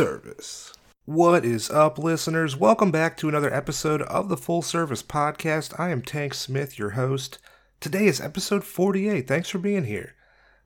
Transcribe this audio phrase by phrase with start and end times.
[0.00, 0.72] service.
[1.04, 2.56] What is up, listeners?
[2.56, 5.78] Welcome back to another episode of the Full Service Podcast.
[5.78, 7.38] I am Tank Smith, your host.
[7.80, 9.28] Today is episode 48.
[9.28, 10.14] Thanks for being here.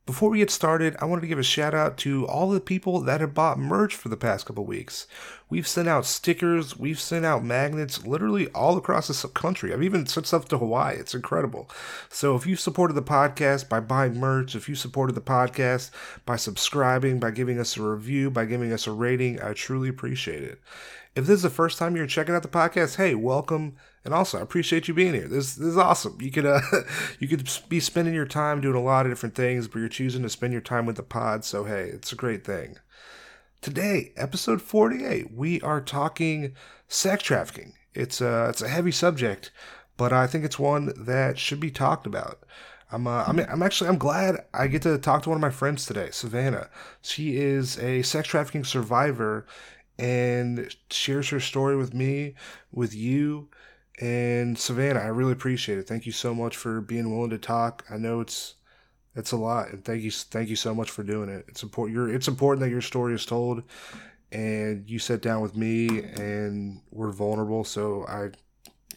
[0.06, 3.00] Before we get started, I wanted to give a shout out to all the people
[3.00, 5.06] that have bought merch for the past couple weeks.
[5.48, 9.72] We've sent out stickers, we've sent out magnets literally all across the country.
[9.72, 10.96] I've even sent stuff to Hawaii.
[10.96, 11.70] It's incredible.
[12.10, 15.90] So if you supported the podcast by buying merch, if you supported the podcast
[16.26, 20.42] by subscribing, by giving us a review, by giving us a rating, I truly appreciate
[20.42, 20.60] it.
[21.14, 23.76] If this is the first time you're checking out the podcast, hey, welcome.
[24.04, 25.28] And also, I appreciate you being here.
[25.28, 26.18] This, this is awesome.
[26.20, 26.60] You could uh,
[27.18, 30.22] you could be spending your time doing a lot of different things, but you're choosing
[30.22, 31.44] to spend your time with the pod.
[31.44, 32.78] So hey, it's a great thing.
[33.62, 36.54] Today, episode 48, we are talking
[36.86, 37.72] sex trafficking.
[37.94, 39.50] It's a it's a heavy subject,
[39.96, 42.44] but I think it's one that should be talked about.
[42.92, 45.50] I'm, uh, I'm, I'm actually I'm glad I get to talk to one of my
[45.50, 46.68] friends today, Savannah.
[47.00, 49.46] She is a sex trafficking survivor
[49.98, 52.34] and shares her story with me,
[52.70, 53.48] with you,
[54.00, 55.00] and Savannah.
[55.00, 55.86] I really appreciate it.
[55.86, 57.84] Thank you so much for being willing to talk.
[57.90, 58.54] I know it's
[59.16, 61.44] it's a lot, and thank you thank you so much for doing it.
[61.48, 61.94] It's important.
[61.94, 63.62] You're, it's important that your story is told,
[64.32, 67.64] and you sat down with me, and we're vulnerable.
[67.64, 68.30] So I,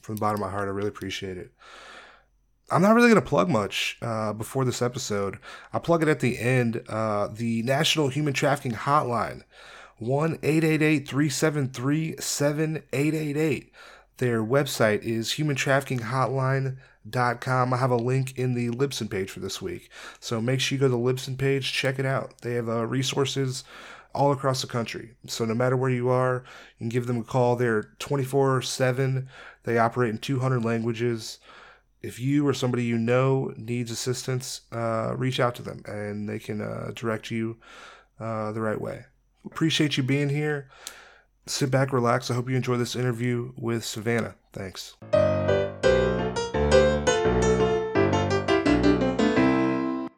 [0.02, 1.52] from the bottom of my heart, I really appreciate it.
[2.70, 5.38] I'm not really going to plug much uh, before this episode.
[5.72, 6.84] I'll plug it at the end.
[6.90, 9.44] Uh, the National Human Trafficking Hotline.
[10.00, 13.72] 1 888 373 7888.
[14.18, 17.74] Their website is humantraffickinghotline.com.
[17.74, 19.90] I have a link in the Libsyn page for this week.
[20.20, 22.42] So make sure you go to the Libsyn page, check it out.
[22.42, 23.64] They have uh, resources
[24.14, 25.12] all across the country.
[25.28, 26.44] So no matter where you are,
[26.78, 27.56] you can give them a call.
[27.56, 29.30] They're 24 7.
[29.64, 31.38] They operate in 200 languages.
[32.02, 36.40] If you or somebody you know needs assistance, uh, reach out to them and they
[36.40, 37.58] can uh, direct you
[38.20, 39.06] uh, the right way.
[39.46, 40.70] Appreciate you being here.
[41.50, 42.30] Sit back, relax.
[42.30, 44.36] I hope you enjoy this interview with Savannah.
[44.52, 44.98] Thanks.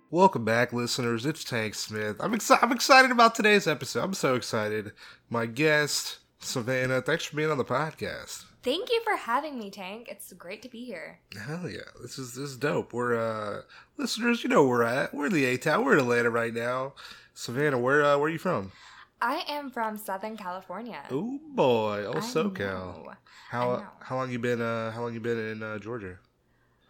[0.09, 1.27] Welcome back, listeners.
[1.27, 2.17] It's Tank Smith.
[2.19, 4.03] I'm, exci- I'm excited about today's episode.
[4.03, 4.91] I'm so excited.
[5.29, 8.45] My guest, Savannah, thanks for being on the podcast.
[8.63, 10.07] Thank you for having me, Tank.
[10.09, 11.19] It's great to be here.
[11.45, 12.91] Hell yeah, this is this is dope.
[12.91, 13.61] We're uh
[13.97, 15.13] listeners, you know where we're at.
[15.13, 15.85] We're in the A Town.
[15.85, 16.93] We're in Atlanta right now.
[17.33, 18.73] Savannah, where uh, where are you from?
[19.21, 21.01] I am from Southern California.
[21.11, 22.57] Oh boy, oh SoCal.
[22.59, 23.13] know.
[23.49, 23.87] How I know.
[24.01, 26.17] how long you been uh how long you been in uh, Georgia?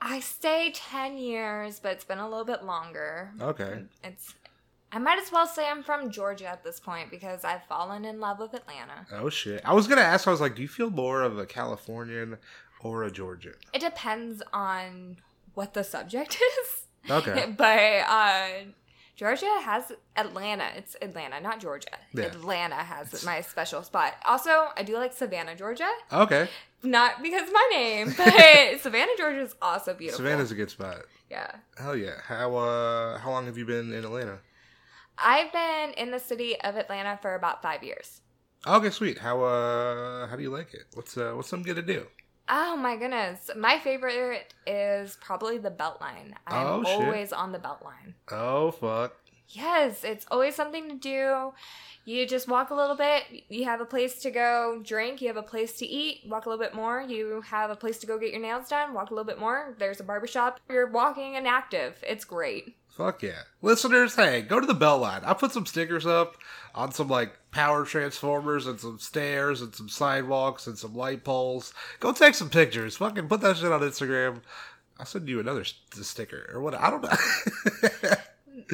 [0.02, 3.32] I stay 10 years, but it's been a little bit longer.
[3.42, 3.84] Okay.
[4.04, 4.34] It's
[4.92, 8.20] I might as well say I'm from Georgia at this point because I've fallen in
[8.20, 9.06] love with Atlanta.
[9.12, 9.62] Oh shit.
[9.66, 10.28] I was gonna ask.
[10.28, 12.38] I was like, do you feel more of a Californian
[12.82, 13.54] or a Georgian?
[13.74, 15.18] It depends on
[15.54, 16.86] what the subject is.
[17.10, 17.54] Okay.
[17.58, 18.50] but uh
[19.19, 20.63] Georgia has Atlanta.
[20.78, 21.90] It's Atlanta, not Georgia.
[22.13, 22.28] Yeah.
[22.28, 24.13] Atlanta has my special spot.
[24.25, 25.90] Also, I do like Savannah, Georgia.
[26.09, 26.47] Okay.
[26.84, 28.34] Not because of my name, but
[28.81, 30.24] Savannah, Georgia is also beautiful.
[30.24, 31.00] Savannah's a good spot.
[31.30, 31.52] Yeah.
[31.78, 32.22] Hell yeah.
[32.24, 34.40] How uh how long have you been in Atlanta?
[35.18, 38.22] I've been in the city of Atlanta for about five years.
[38.66, 39.18] Okay, sweet.
[39.18, 40.86] How uh how do you like it?
[40.94, 42.06] What's uh what's something good to do?
[42.50, 43.52] Oh my goodness.
[43.56, 46.34] My favorite is probably the Beltline.
[46.48, 47.00] I'm Oh, shit.
[47.02, 48.16] always on the Beltline.
[48.32, 49.16] Oh fuck.
[49.50, 51.54] Yes, it's always something to do.
[52.06, 55.38] You just walk a little bit, you have a place to go drink, you have
[55.38, 58.18] a place to eat, walk a little bit more, you have a place to go
[58.18, 61.48] get your nails done, walk a little bit more, there's a barbershop, you're walking and
[61.48, 62.04] active.
[62.08, 62.76] It's great.
[63.00, 63.44] Fuck yeah.
[63.62, 65.24] Listeners, hey, go to the Beltline.
[65.26, 66.36] I put some stickers up
[66.76, 71.74] on some like power transformers and some stairs and some sidewalks and some light poles.
[72.02, 72.98] Go take some pictures.
[72.98, 74.42] Fucking put that shit on Instagram.
[75.00, 76.74] I'll send you another s- sticker or what.
[76.76, 77.08] I don't know.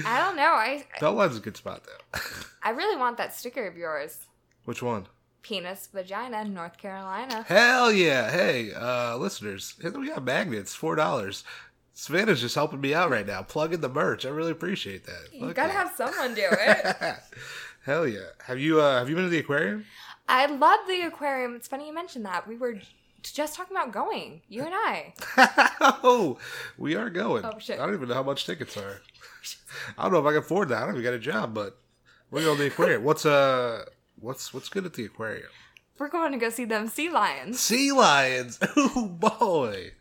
[0.07, 0.53] I don't know.
[0.53, 2.19] I Beltline's a good spot though.
[2.63, 4.25] I really want that sticker of yours.
[4.63, 5.05] Which one?
[5.43, 7.43] Penis vagina, North Carolina.
[7.47, 8.31] Hell yeah.
[8.31, 11.43] Hey, uh, listeners, we got magnets, $4.
[11.97, 14.25] Savannah's just helping me out right now, plugging the merch.
[14.25, 15.29] I really appreciate that.
[15.31, 17.15] You gotta have someone do it.
[17.85, 18.27] Hell yeah.
[18.45, 19.85] Have you uh have you been to the aquarium?
[20.27, 21.55] I love the aquarium.
[21.55, 22.47] It's funny you mentioned that.
[22.47, 22.75] We were
[23.23, 25.13] just talking about going, you and I.
[26.03, 26.37] oh,
[26.77, 27.45] we are going.
[27.45, 27.79] Oh, shit.
[27.79, 29.01] I don't even know how much tickets are.
[29.97, 30.83] I don't know if I can afford that.
[30.83, 31.77] I don't even got a job, but
[32.29, 33.03] we're going to the aquarium.
[33.05, 33.85] What's uh
[34.19, 35.47] what's what's good at the aquarium?
[35.97, 37.59] We're going to go see them sea lions.
[37.61, 38.59] Sea lions.
[38.75, 39.91] Oh boy.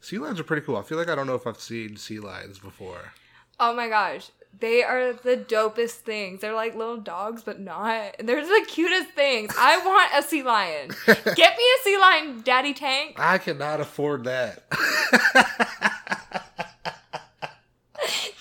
[0.00, 0.76] Sea lions are pretty cool.
[0.76, 3.12] I feel like I don't know if I've seen sea lions before.
[3.58, 4.30] Oh my gosh.
[4.58, 6.40] They are the dopest things.
[6.40, 8.16] They're like little dogs, but not.
[8.18, 9.54] They're the cutest things.
[9.56, 10.90] I want a sea lion.
[11.06, 13.14] Get me a sea lion, Daddy Tank.
[13.18, 14.64] I cannot afford that.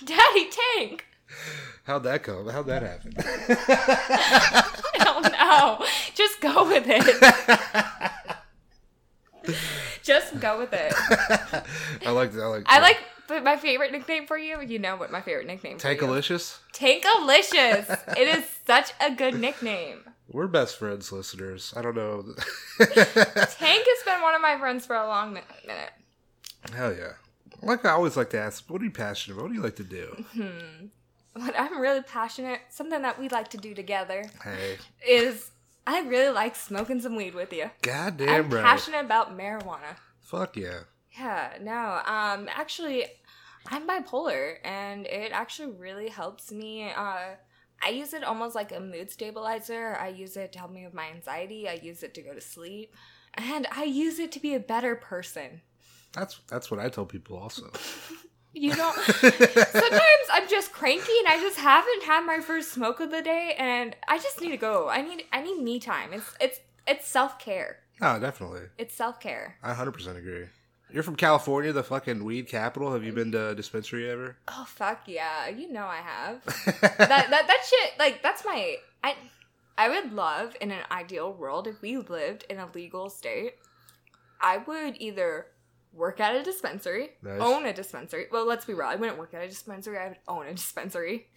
[0.03, 1.05] Daddy Tank.
[1.83, 2.47] How'd that come?
[2.47, 3.13] How'd that happen?
[3.19, 5.85] I don't know.
[6.15, 7.05] Just go with it.
[10.09, 10.91] Just go with it.
[12.03, 12.41] I like that.
[12.41, 12.63] I like.
[12.65, 12.97] I like
[13.27, 14.59] but my favorite nickname for you.
[14.59, 15.77] You know what my favorite nickname.
[15.77, 16.57] Tankalicious.
[16.73, 18.17] Tankalicious.
[18.17, 19.99] it is such a good nickname.
[20.31, 21.75] We're best friends, listeners.
[21.77, 22.23] I don't know.
[22.79, 25.91] Tank has been one of my friends for a long minute.
[26.73, 27.13] Hell yeah.
[27.61, 29.43] Like I always like to ask, what are you passionate about?
[29.43, 30.25] What do you like to do?
[30.33, 30.87] Hmm.
[31.33, 34.77] What I'm really passionate, something that we like to do together, Hey,
[35.07, 35.51] is
[35.89, 37.71] I really like smoking some weed with you.
[37.81, 38.35] goddamn bro.
[38.35, 38.63] I'm right.
[38.63, 39.97] passionate about marijuana.
[40.21, 40.81] Fuck yeah.
[41.17, 42.01] Yeah, no.
[42.05, 43.05] Um, actually,
[43.65, 46.91] I'm bipolar, and it actually really helps me.
[46.91, 47.37] Uh,
[47.81, 49.97] I use it almost like a mood stabilizer.
[49.99, 51.67] I use it to help me with my anxiety.
[51.67, 52.95] I use it to go to sleep,
[53.33, 55.61] and I use it to be a better person.
[56.13, 57.71] That's that's what I tell people also.
[58.53, 63.11] You know, sometimes I'm just cranky and I just haven't had my first smoke of
[63.11, 64.89] the day, and I just need to go.
[64.89, 66.13] I need I need me time.
[66.13, 67.77] It's it's it's self care.
[68.01, 68.63] No, definitely.
[68.77, 69.57] It's self care.
[69.61, 70.45] I 100% agree.
[70.91, 72.91] You're from California, the fucking weed capital.
[72.93, 74.37] Have you been to a dispensary ever?
[74.47, 75.47] Oh fuck yeah!
[75.47, 76.43] You know I have.
[76.81, 79.15] that that that shit like that's my I
[79.77, 83.55] I would love in an ideal world if we lived in a legal state.
[84.41, 85.47] I would either
[85.93, 87.41] work at a dispensary, Nice.
[87.41, 88.25] own a dispensary.
[88.31, 88.87] Well, let's be real.
[88.87, 89.97] I wouldn't work at a dispensary.
[89.97, 91.27] I would own a dispensary,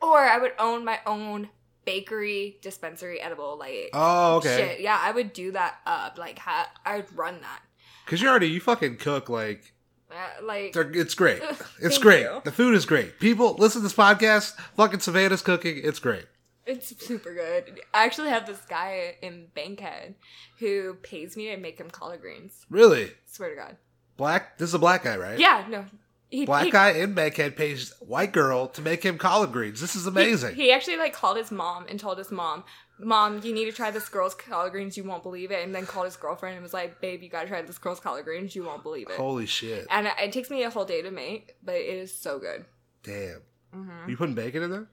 [0.00, 1.48] or I would own my own
[1.84, 4.56] bakery dispensary edible like oh, okay.
[4.56, 4.80] shit.
[4.80, 6.18] Yeah, I would do that up.
[6.18, 7.60] Like ha- I would run that.
[8.04, 9.72] Because you already, you fucking cook like,
[10.10, 11.42] Uh, like it's great.
[11.80, 12.22] It's great.
[12.22, 12.40] you.
[12.44, 13.18] The food is great.
[13.20, 14.54] People, listen to this podcast.
[14.76, 15.80] Fucking Savannah's cooking.
[15.82, 16.24] It's great.
[16.66, 17.80] It's super good.
[17.92, 20.14] I actually have this guy in Bankhead
[20.58, 22.64] who pays me to make him collard greens.
[22.70, 23.10] Really?
[23.26, 23.76] Swear to God.
[24.16, 25.38] Black, this is a black guy, right?
[25.38, 25.84] Yeah, no.
[26.30, 29.80] He, Black he, guy in Bankhead pays white girl to make him collard greens.
[29.80, 30.56] This is amazing.
[30.56, 32.64] He, he actually like called his mom and told his mom,
[32.98, 34.96] "Mom, you need to try this girl's collard greens.
[34.96, 37.46] You won't believe it." And then called his girlfriend and was like, "Babe, you gotta
[37.46, 38.56] try this girl's collard greens.
[38.56, 39.86] You won't believe it." Holy shit.
[39.90, 42.64] And it, it takes me a whole day to make, but it is so good.
[43.04, 43.42] Damn.
[43.72, 44.88] hmm You putting bacon in there?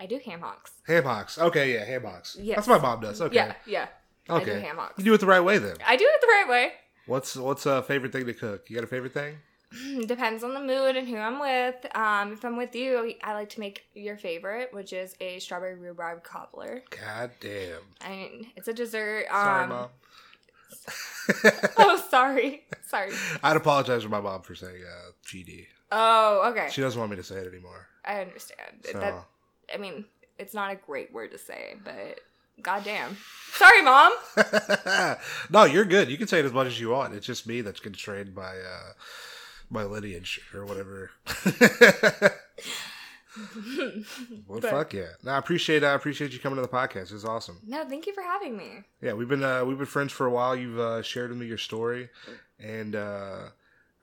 [0.00, 0.72] I do ham hocks.
[0.86, 1.38] Ham hocks.
[1.38, 2.36] Okay, yeah, ham hocks.
[2.40, 2.56] Yes.
[2.56, 3.20] That's what my mom does.
[3.20, 3.34] Okay.
[3.34, 3.86] Yeah, yeah.
[4.28, 4.60] I do Okay.
[4.60, 4.94] ham hocks.
[4.98, 5.76] You do it the right way then.
[5.86, 6.72] I do it the right way.
[7.06, 8.68] What's what's a favorite thing to cook?
[8.68, 9.38] You got a favorite thing?
[10.06, 11.74] Depends on the mood and who I'm with.
[11.94, 15.74] Um, if I'm with you, I like to make your favorite, which is a strawberry
[15.74, 16.82] rhubarb cobbler.
[16.90, 17.80] God damn.
[18.00, 19.26] I mean, it's a dessert.
[19.30, 19.88] Sorry, Um, mom.
[21.78, 23.10] oh, sorry, sorry.
[23.42, 25.66] I'd apologize to my mom for saying uh, GD.
[25.92, 26.68] Oh, okay.
[26.70, 27.86] She doesn't want me to say it anymore.
[28.04, 28.70] I understand.
[28.90, 29.24] So That
[29.72, 30.04] I mean,
[30.38, 32.20] it's not a great word to say, but
[32.62, 33.16] goddamn.
[33.52, 34.12] Sorry, mom.
[35.50, 36.10] no, you're good.
[36.10, 37.14] You can say it as much as you want.
[37.14, 38.92] It's just me that's constrained by uh,
[39.70, 41.10] my lineage or whatever.
[44.46, 45.08] well, But- fuck yeah!
[45.22, 47.12] No, I appreciate I appreciate you coming to the podcast.
[47.12, 47.58] It's awesome.
[47.66, 48.84] No, thank you for having me.
[49.00, 50.56] Yeah, we've been uh, we've been friends for a while.
[50.56, 52.08] You've uh, shared with me your story,
[52.58, 53.48] and uh,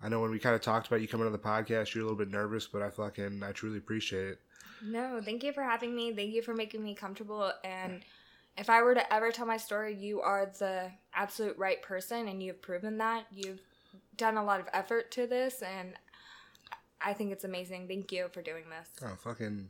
[0.01, 2.07] I know when we kind of talked about you coming on the podcast, you're a
[2.07, 4.39] little bit nervous, but I fucking I truly appreciate it.
[4.83, 6.13] No, thank you for having me.
[6.13, 7.51] Thank you for making me comfortable.
[7.63, 8.01] And
[8.57, 12.42] if I were to ever tell my story, you are the absolute right person, and
[12.42, 13.25] you've proven that.
[13.31, 13.62] You've
[14.17, 15.94] done a lot of effort to this, and
[17.01, 17.88] I think it's amazing.
[17.88, 18.89] Thank you for doing this.
[19.03, 19.70] Oh, fucking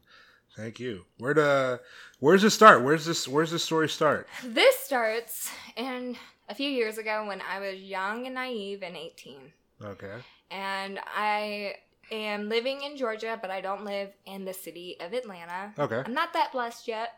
[0.55, 1.05] thank you.
[1.17, 1.43] Where to?
[1.43, 1.77] Uh,
[2.19, 2.83] where's this start?
[2.83, 3.27] Where's this?
[3.27, 4.27] Where's this story start?
[4.43, 6.15] This starts in
[6.49, 9.37] a few years ago when I was young and naive and 18.
[9.83, 10.17] Okay.
[10.51, 11.75] And I
[12.11, 15.73] am living in Georgia, but I don't live in the city of Atlanta.
[15.77, 16.01] Okay.
[16.05, 17.09] I'm not that blessed yet.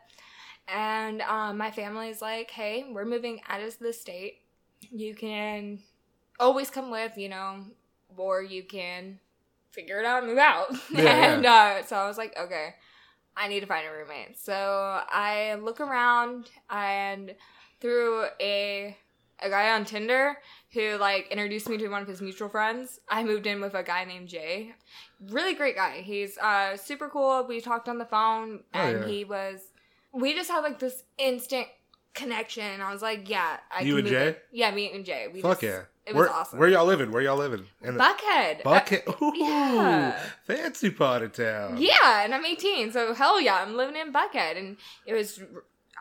[0.66, 4.42] And um, my family's like, hey, we're moving out of the state.
[4.90, 5.80] You can
[6.38, 7.64] always come with, you know,
[8.16, 9.18] or you can
[9.70, 10.68] figure it out and move out.
[10.90, 12.74] Yeah, and Uh, so I was like, okay,
[13.36, 14.38] I need to find a roommate.
[14.38, 17.34] So I look around and
[17.80, 18.96] through a
[19.40, 20.36] a guy on Tinder
[20.72, 23.00] who like introduced me to one of his mutual friends.
[23.08, 24.74] I moved in with a guy named Jay.
[25.30, 26.02] Really great guy.
[26.02, 27.44] He's uh super cool.
[27.48, 29.06] We talked on the phone Oh, and yeah.
[29.08, 29.60] he was
[30.12, 31.66] we just had like this instant
[32.14, 32.64] connection.
[32.64, 34.28] and I was like, yeah, I You and Jay?
[34.28, 34.36] in.
[34.52, 35.28] Yeah, me and Jay.
[35.32, 35.82] We Fuck just- yeah.
[36.06, 36.58] It was where, awesome.
[36.58, 37.12] Where y'all living?
[37.12, 37.66] Where y'all living?
[37.82, 38.62] In Buckhead.
[38.64, 40.18] Uh, Ooh, yeah.
[40.46, 41.76] Fancy part of town.
[41.78, 45.38] Yeah, and I'm 18, so hell yeah, I'm living in Buckhead, and it was.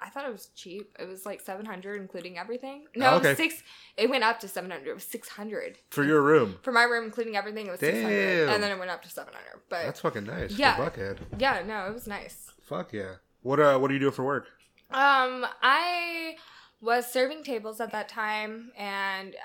[0.02, 0.96] I thought it was cheap.
[1.00, 2.86] It was like 700, including everything.
[2.96, 3.36] No, Oh, it okay.
[3.36, 3.64] six.
[3.98, 4.88] It went up to 700.
[4.88, 6.58] It was 600 For your room.
[6.62, 7.68] for my room, including everything.
[7.68, 9.62] It was 600, and then it went up to 700.
[9.70, 10.52] But That's fucking nice.
[10.58, 10.76] Yeah.
[10.78, 11.18] Buckhead.
[11.38, 12.52] yeah, no, it was nice.
[12.64, 13.16] Fuck yeah.
[13.42, 14.48] What uh what do you do for work?
[14.92, 16.36] Um, I
[16.82, 19.36] was serving tables at that time, and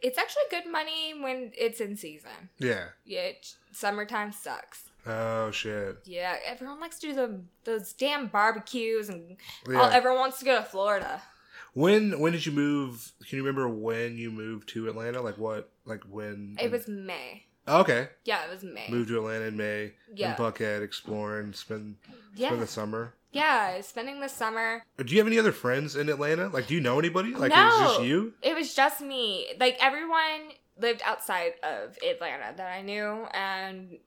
[0.00, 2.50] it's actually good money when it's in season.
[2.58, 2.86] Yeah.
[3.04, 4.90] Yeah, it, summertime sucks.
[5.06, 5.98] Oh shit.
[6.04, 9.36] Yeah, everyone likes to do the those damn barbecues, and
[9.68, 9.80] Yeah.
[9.80, 11.22] all, everyone wants to go to Florida.
[11.74, 13.12] when when did you move?
[13.28, 15.20] Can you remember when you moved to Atlanta?
[15.20, 15.70] Like what?
[15.84, 16.56] Like when?
[16.60, 17.46] It was May.
[17.66, 18.08] Oh, okay.
[18.24, 18.86] Yeah, it was May.
[18.90, 19.92] Moved to Atlanta in May.
[20.14, 20.30] Yeah.
[20.32, 21.96] In Buckhead, exploring, spend
[22.34, 23.14] yeah, spend the summer.
[23.32, 23.80] yeah.
[23.80, 24.82] Spending the summer.
[24.98, 26.48] Do you have any other friends in Atlanta?
[26.48, 27.34] Like, do you know anybody?
[27.34, 27.66] Like, No.
[27.66, 28.34] it just you?
[28.42, 29.52] It was just me.
[29.60, 33.98] Like everyone lived outside of Atlanta that I knew, and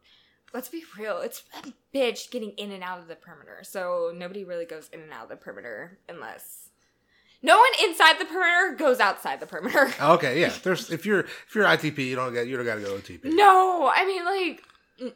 [0.55, 3.59] let's be real, it's a bitch getting in and out of the perimeter.
[3.63, 6.69] So nobody really goes in and out of the perimeter unless
[7.43, 9.93] no one inside the perimeter goes outside the perimeter.
[10.01, 10.53] Okay, yeah.
[10.63, 13.25] There's if you're if you're ITP, you don't get you don't got to go OTP.
[13.25, 15.13] No, I mean like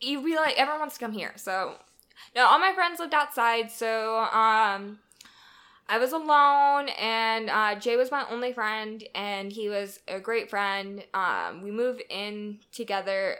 [0.00, 1.32] you be like everyone wants to come here.
[1.36, 1.76] So
[2.36, 3.70] no, all my friends lived outside.
[3.70, 4.98] So um,
[5.88, 10.50] I was alone, and uh, Jay was my only friend, and he was a great
[10.50, 11.04] friend.
[11.12, 13.36] Um, we moved in together,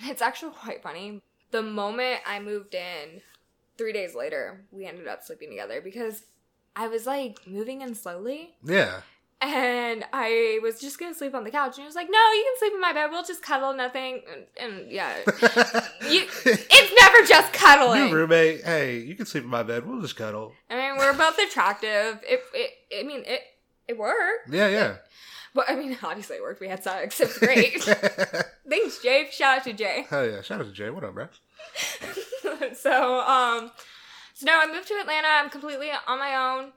[0.00, 1.20] and it's actually quite funny.
[1.50, 3.20] The moment I moved in,
[3.76, 6.24] three days later, we ended up sleeping together because
[6.74, 8.54] I was like moving in slowly.
[8.64, 9.00] Yeah.
[9.40, 12.44] And I was just gonna sleep on the couch, and he was like, "No, you
[12.44, 13.10] can sleep in my bed.
[13.10, 18.04] We'll just cuddle, nothing." And, and yeah, you, it's never just cuddling.
[18.04, 18.62] New roommate.
[18.62, 19.84] Hey, you can sleep in my bed.
[19.84, 20.52] We'll just cuddle.
[20.70, 22.20] I mean, we're both attractive.
[22.22, 22.70] It, it,
[23.00, 23.40] I mean, it,
[23.88, 24.48] it worked.
[24.48, 24.96] Yeah, yeah.
[25.54, 26.60] But I mean, obviously, it worked.
[26.60, 27.20] We had sex.
[27.20, 27.82] It's great.
[28.68, 29.28] Thanks, Jay.
[29.30, 30.06] Shout out to Jay.
[30.08, 30.40] Hell yeah!
[30.42, 30.90] Shout out to Jay.
[30.90, 31.28] What up, bro?
[32.74, 33.70] so, um,
[34.34, 35.28] so now I moved to Atlanta.
[35.28, 36.72] I'm completely on my own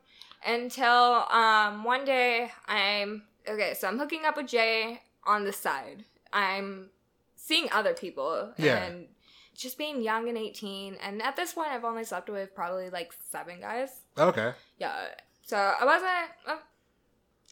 [0.45, 3.73] until um one day I'm okay.
[3.73, 6.03] So I'm hooking up with Jay on the side.
[6.33, 6.89] I'm
[7.35, 8.83] seeing other people Yeah.
[8.83, 9.07] and
[9.55, 10.95] just being young and 18.
[11.01, 13.89] And at this point, I've only slept with probably like seven guys.
[14.17, 14.51] Okay.
[14.79, 14.93] Yeah.
[15.43, 16.59] So I wasn't.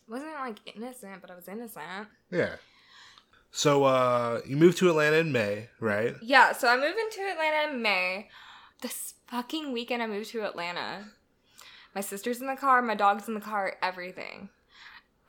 [0.08, 2.08] Wasn't like innocent, but I was innocent.
[2.32, 2.56] Yeah.
[3.52, 6.16] So uh you moved to Atlanta in May, right?
[6.22, 8.30] Yeah, so I moved into Atlanta in May.
[8.82, 11.06] This fucking weekend I moved to Atlanta.
[11.96, 14.50] My sister's in the car, my dog's in the car, everything.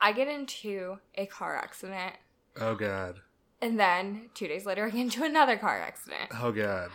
[0.01, 2.15] I get into a car accident,
[2.59, 3.21] Oh god.
[3.61, 6.29] and then two days later I get into another car accident.
[6.33, 6.89] Oh god.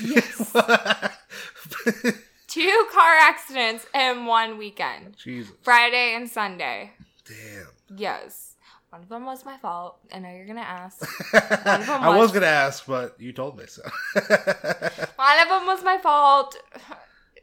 [0.00, 0.52] Yes.
[2.48, 5.16] Two car accidents in one weekend.
[5.18, 5.52] Jesus.
[5.62, 6.92] Friday and Sunday.
[7.28, 7.98] Damn.
[7.98, 8.54] Yes.
[8.90, 9.98] One of them was my fault.
[10.14, 11.06] I know you're gonna ask.
[11.34, 13.82] I was- was gonna ask, but you told me so.
[14.14, 16.56] One of them was my fault.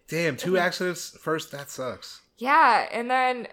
[0.07, 1.51] Damn, two accidents first.
[1.51, 2.21] That sucks.
[2.37, 3.47] Yeah, and then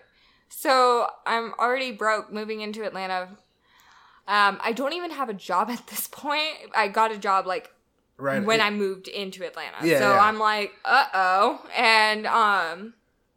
[0.48, 3.28] so I'm already broke moving into Atlanta.
[4.28, 6.54] Um, I don't even have a job at this point.
[6.74, 7.70] I got a job like
[8.18, 8.42] Right.
[8.44, 9.76] when I moved into Atlanta.
[9.82, 10.20] Yeah, so yeah.
[10.22, 11.66] I'm like, uh oh.
[11.76, 12.94] And um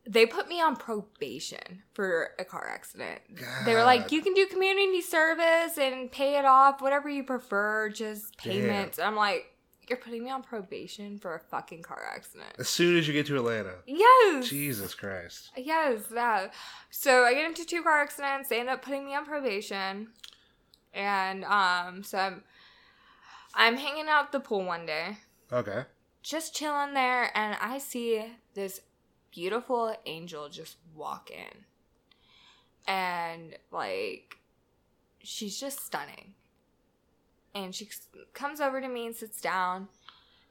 [0.07, 3.21] they put me on probation for a car accident.
[3.65, 7.89] They were like, you can do community service and pay it off, whatever you prefer,
[7.89, 8.99] just payments.
[8.99, 9.51] I'm like,
[9.87, 12.49] you're putting me on probation for a fucking car accident.
[12.57, 13.73] As soon as you get to Atlanta.
[13.85, 14.47] Yes.
[14.47, 15.51] Jesus Christ.
[15.57, 16.53] Yes, that.
[16.89, 18.49] So I get into two car accidents.
[18.49, 20.07] They end up putting me on probation,
[20.93, 22.43] and um, so I'm
[23.53, 25.17] I'm hanging out at the pool one day,
[25.51, 25.83] Okay.
[26.21, 28.81] just chilling there, and I see this
[29.35, 31.65] beautiful angel just walk in,
[32.87, 34.37] and like
[35.21, 36.33] she's just stunning,
[37.53, 37.89] and she
[38.33, 39.89] comes over to me and sits down.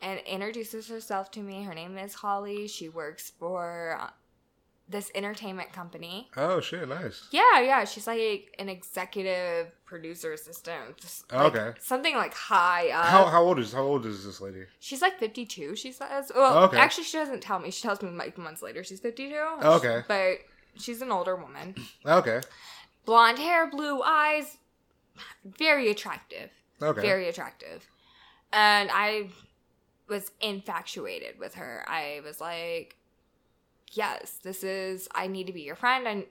[0.03, 1.63] And introduces herself to me.
[1.63, 2.69] Her name is Holly.
[2.69, 3.99] She works for
[4.89, 6.29] this entertainment company.
[6.37, 7.27] Oh shit, nice.
[7.31, 7.85] Yeah, yeah.
[7.85, 10.99] She's like an executive producer assistant.
[10.99, 11.79] just, like, Okay.
[11.81, 13.07] Something like high up.
[13.07, 14.65] How how old is how old is this lady?
[14.81, 16.31] she's like 52, she says.
[16.35, 16.77] Well, Oh, Okay.
[16.77, 17.71] actually, she doesn't tell me.
[17.71, 19.35] She tells me like months later she's 52.
[19.63, 20.03] Okay.
[20.07, 20.39] But
[20.79, 21.75] she's an older woman.
[22.05, 22.41] Okay.
[23.07, 24.59] Blonde hair, blue eyes.
[25.45, 26.51] Very attractive.
[26.83, 27.01] Okay.
[27.01, 27.89] Very attractive.
[28.53, 29.31] And I
[30.09, 31.85] was infatuated with her.
[31.89, 32.97] I was like,
[33.97, 36.07] yes, this is, I need to be your friend.
[36.07, 36.25] And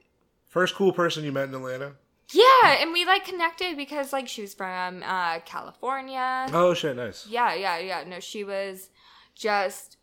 [0.47, 1.93] First cool person you met in Atlanta?
[2.31, 6.47] Yeah, and we like connected because like she was from uh California.
[6.53, 7.27] Oh shit, nice.
[7.27, 8.03] Yeah, yeah, yeah.
[8.07, 8.89] No, she was
[9.35, 9.97] just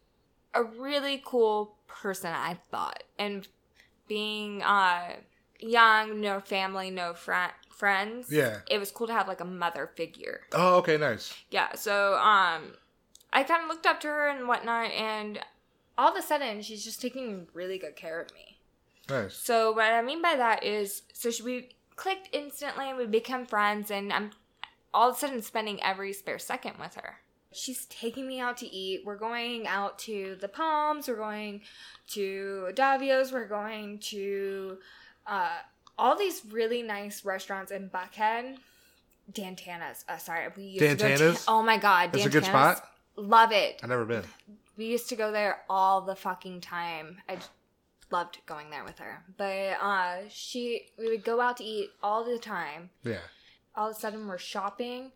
[0.55, 3.03] a really cool person, I thought.
[3.19, 3.47] And
[4.07, 5.17] being uh
[5.59, 8.29] young, no family, no fri friends.
[8.31, 8.59] Yeah.
[8.69, 10.43] It was cool to have like a mother figure.
[10.53, 11.35] Oh, okay, nice.
[11.51, 12.75] Yeah, so um
[13.33, 15.41] I kind of looked up to her and whatnot and
[16.01, 18.59] all of a sudden she's just taking really good care of me.
[19.11, 19.37] Nice.
[19.37, 23.45] So what I mean by that is, so she- we clicked instantly and we become
[23.45, 24.31] friends, and I'm
[24.95, 27.21] all of a sudden spending every spare second with her.
[27.53, 29.05] She's taking me out to eat.
[29.05, 31.07] We're going out to the Palms.
[31.07, 31.61] We're going
[32.13, 33.31] to Davio's.
[33.31, 34.79] We're going to
[35.27, 35.59] uh,
[35.99, 38.57] all these really nice restaurants in Buckhead
[39.31, 40.05] Dantanna's.
[40.09, 41.45] Uh, sorry, we used to go Dantanna's?
[41.47, 42.89] oh my god, That's a good spot?
[43.17, 43.81] Love it.
[43.83, 44.25] I've never been.
[44.81, 47.19] We used to go there all the fucking time.
[47.29, 47.37] I
[48.11, 49.23] loved going there with her.
[49.37, 52.89] But uh, she, we would go out to eat all the time.
[53.05, 53.19] Yeah.
[53.77, 55.13] All of a sudden, we're shopping.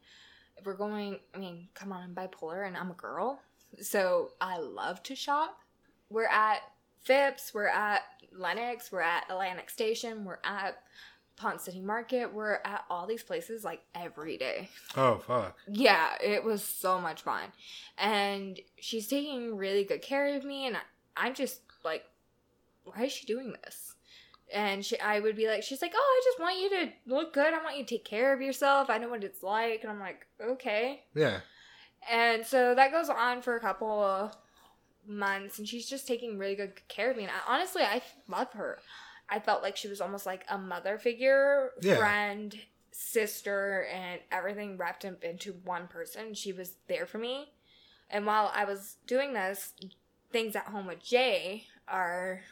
[0.66, 1.18] We're going.
[1.34, 3.40] I mean, come on, I'm bipolar and I'm a girl,
[3.80, 5.58] so I love to shop.
[6.10, 6.58] We're at
[7.00, 7.54] Phipps.
[7.54, 8.02] We're at
[8.36, 8.92] Lenox.
[8.92, 10.26] We're at Atlantic Station.
[10.26, 10.76] We're at
[11.36, 12.32] Ponce City Market.
[12.32, 14.68] We're at all these places like every day.
[14.96, 15.56] Oh fuck.
[15.68, 17.52] Yeah, it was so much fun.
[17.98, 20.80] And she's taking really good care of me and I,
[21.16, 22.04] I'm just like
[22.84, 23.94] why is she doing this?
[24.52, 27.32] And she I would be like she's like, "Oh, I just want you to look
[27.32, 27.52] good.
[27.54, 28.90] I want you to take care of yourself.
[28.90, 31.40] I know what it's like." And I'm like, "Okay." Yeah.
[32.10, 34.36] And so that goes on for a couple of
[35.06, 37.24] months, and she's just taking really good care of me.
[37.24, 38.78] And I, honestly, I love her.
[39.28, 41.96] I felt like she was almost like a mother figure, Yeah.
[41.96, 42.58] friend,
[42.90, 46.34] sister, and everything wrapped up into one person.
[46.34, 47.52] She was there for me.
[48.10, 49.72] And while I was doing this,
[50.30, 52.42] things at home with Jay are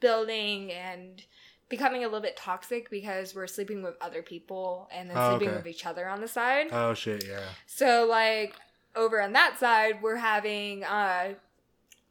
[0.00, 1.22] building and
[1.68, 5.48] becoming a little bit toxic because we're sleeping with other people and then Oh, sleeping
[5.48, 5.56] okay.
[5.58, 6.68] with each other on the side.
[6.72, 7.24] Oh shit.
[7.26, 7.44] Yeah.
[7.66, 8.54] So like
[8.94, 11.34] over on that side, we're having uh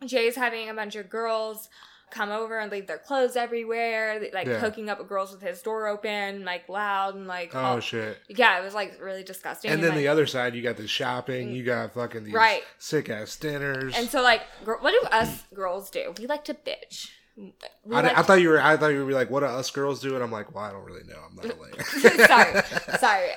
[0.06, 1.70] Jay's having a bunch of girls
[2.12, 4.60] come over and leave their clothes everywhere, like Yeah.
[4.60, 8.18] hooking up with girls with his door open, like loud and like Oh all- shit.
[8.28, 9.72] yeah, it was like really disgusting.
[9.72, 11.52] And then like, the other side, you got the shopping.
[11.52, 12.64] You got fucking these Right.
[12.78, 13.94] sick ass dinners.
[13.98, 16.14] and so like gr- what do us girls do?
[16.20, 17.10] We like to bitch.
[17.40, 17.54] I,
[17.86, 18.62] like I thought you were.
[18.62, 20.66] I thought you would be like, "What do us girls do?" And I'm like, "Well,
[20.66, 21.16] I don't really know.
[21.28, 21.82] I'm not a lady."
[22.28, 22.62] sorry,
[23.00, 23.30] sorry.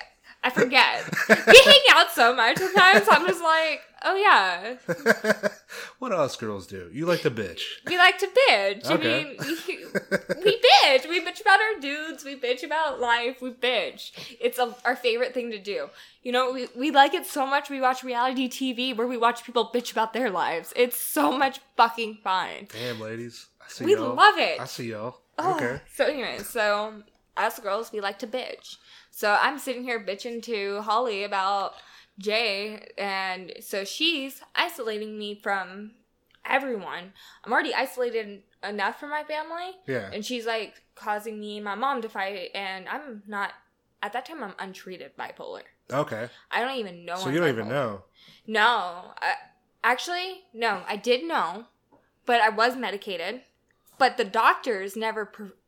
[0.45, 1.03] I forget.
[1.29, 3.07] we hang out so much sometimes.
[3.09, 4.77] I'm just like, oh yeah,
[5.99, 6.91] what do us girls do?
[6.93, 7.63] You like to bitch.
[7.87, 8.91] we like to bitch.
[8.91, 11.09] I mean, we, we bitch.
[11.09, 12.25] We bitch about our dudes.
[12.25, 13.41] We bitch about life.
[13.41, 14.11] We bitch.
[14.41, 15.89] It's a, our favorite thing to do.
[16.23, 17.71] You know, we, we like it so much.
[17.71, 20.73] We watch reality TV where we watch people bitch about their lives.
[20.77, 22.69] It's so much fucking fun.
[22.71, 23.47] Damn, ladies.
[23.65, 24.15] I see We y'all.
[24.15, 24.61] love it.
[24.61, 25.21] I see y'all.
[25.39, 25.81] Oh, ah, Okay.
[25.95, 27.03] So anyway, so
[27.37, 28.77] us girls, we like to bitch.
[29.17, 31.75] So I'm sitting here bitching to Holly about
[32.19, 35.93] Jay, and so she's isolating me from
[36.45, 37.13] everyone.
[37.45, 40.11] I'm already isolated enough from my family, Yeah.
[40.13, 43.53] and she's like causing me and my mom to fight, and I'm not.
[44.03, 45.63] At that time, I'm untreated bipolar.
[45.93, 46.29] Okay.
[46.51, 47.15] I don't even know.
[47.15, 48.03] So I'm you don't even know.
[48.49, 49.35] No, I,
[49.85, 50.83] actually, no.
[50.89, 51.67] I did know,
[52.27, 53.43] but I was medicated.
[53.97, 55.25] But the doctors never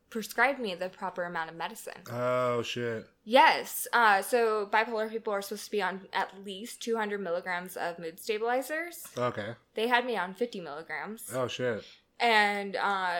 [0.09, 2.01] prescribed me the proper amount of medicine.
[2.11, 3.05] Oh shit.
[3.23, 3.87] Yes.
[3.91, 8.19] Uh, so bipolar people are supposed to be on at least 200 milligrams of mood
[8.19, 9.03] stabilizers.
[9.17, 9.55] Okay.
[9.75, 11.83] They had me on 50 milligrams, Oh shit.
[12.19, 13.19] and uh,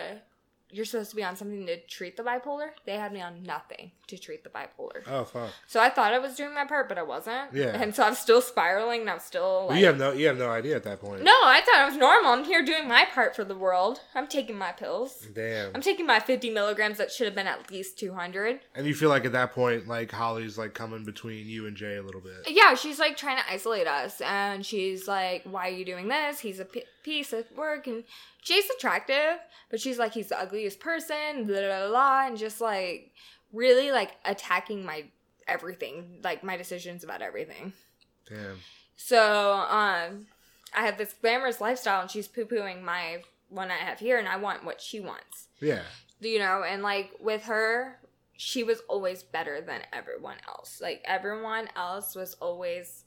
[0.70, 2.70] you're supposed to be on something to treat the bipolar.
[2.84, 5.02] They had me on nothing to treat the bipolar.
[5.06, 5.50] Oh fuck.
[5.66, 7.54] So I thought I was doing my part, but I wasn't.
[7.54, 7.80] Yeah.
[7.80, 9.80] And so I'm still spiraling, and I'm still like.
[9.80, 10.12] You have no.
[10.12, 11.22] You have no idea at that point.
[11.22, 12.32] No, I thought I was normal.
[12.32, 14.00] I'm here doing my part for the world.
[14.14, 15.26] I'm taking my pills.
[15.34, 15.74] Damn.
[15.74, 18.60] I'm taking my 50 milligrams that should have been at least 200.
[18.74, 21.96] And you feel like at that point, like Holly's like coming between you and Jay
[21.96, 22.48] a little bit.
[22.48, 24.20] Yeah, she's like trying to isolate us.
[24.20, 26.40] And she's like, why are you doing this?
[26.40, 27.86] He's a p- piece of work.
[27.86, 28.04] And
[28.42, 29.38] Jay's attractive,
[29.70, 32.26] but she's like, he's the ugliest person, blah, blah, blah, blah.
[32.26, 33.12] And just like
[33.52, 35.04] really like attacking my
[35.46, 37.72] everything, like my decisions about everything.
[38.28, 38.58] Damn.
[38.96, 40.26] So, um,
[40.74, 44.28] I have this glamorous lifestyle, and she's poo pooing my one I have here, and
[44.28, 45.48] I want what she wants.
[45.60, 45.82] Yeah.
[46.20, 48.00] You know, and like with her,
[48.36, 50.80] she was always better than everyone else.
[50.82, 53.04] Like everyone else was always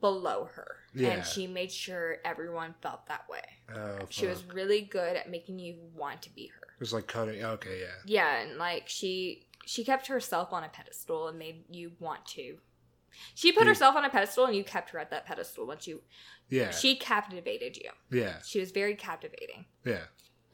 [0.00, 1.10] below her, Yeah.
[1.10, 3.42] and she made sure everyone felt that way.
[3.74, 3.98] Oh.
[4.00, 4.06] Fuck.
[4.12, 6.66] She was really good at making you want to be her.
[6.74, 7.44] It was like cutting.
[7.44, 7.80] Okay.
[7.80, 7.86] Yeah.
[8.06, 12.58] Yeah, and like she she kept herself on a pedestal and made you want to.
[13.34, 13.68] She put Yeah.
[13.68, 16.02] herself on a pedestal and you kept her at that pedestal once you
[16.48, 16.70] Yeah.
[16.70, 17.90] she captivated you.
[18.10, 18.40] yeah.
[18.42, 19.66] She was very captivating.
[19.84, 20.04] Yeah.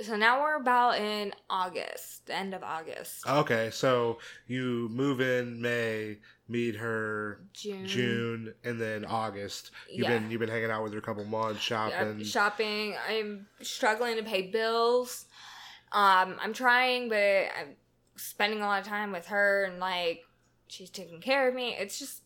[0.03, 3.27] So now we're about in August, the end of August.
[3.27, 3.71] Okay.
[3.71, 7.87] So you move in May, meet her June.
[7.87, 9.71] June, and then August.
[9.91, 10.19] You've Yeah.
[10.19, 12.23] been you've been hanging out with her a couple months, shopping.
[12.25, 12.97] shopping.
[13.09, 15.27] I'm struggling to pay bills.
[15.93, 17.17] Um, I'm trying, but
[17.59, 17.77] I'm
[18.17, 20.25] spending a lot of time with her and like
[20.69, 21.75] she's taking care of me.
[21.79, 22.23] It's just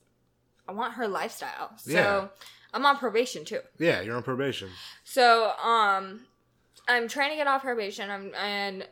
[0.69, 1.73] I want her lifestyle.
[1.79, 2.29] So Yeah.
[2.73, 3.61] I'm on probation too.
[3.79, 4.71] yeah, you're on probation.
[5.03, 6.27] So, um,
[6.87, 8.09] I'm trying to get off probation.
[8.11, 8.87] I'm and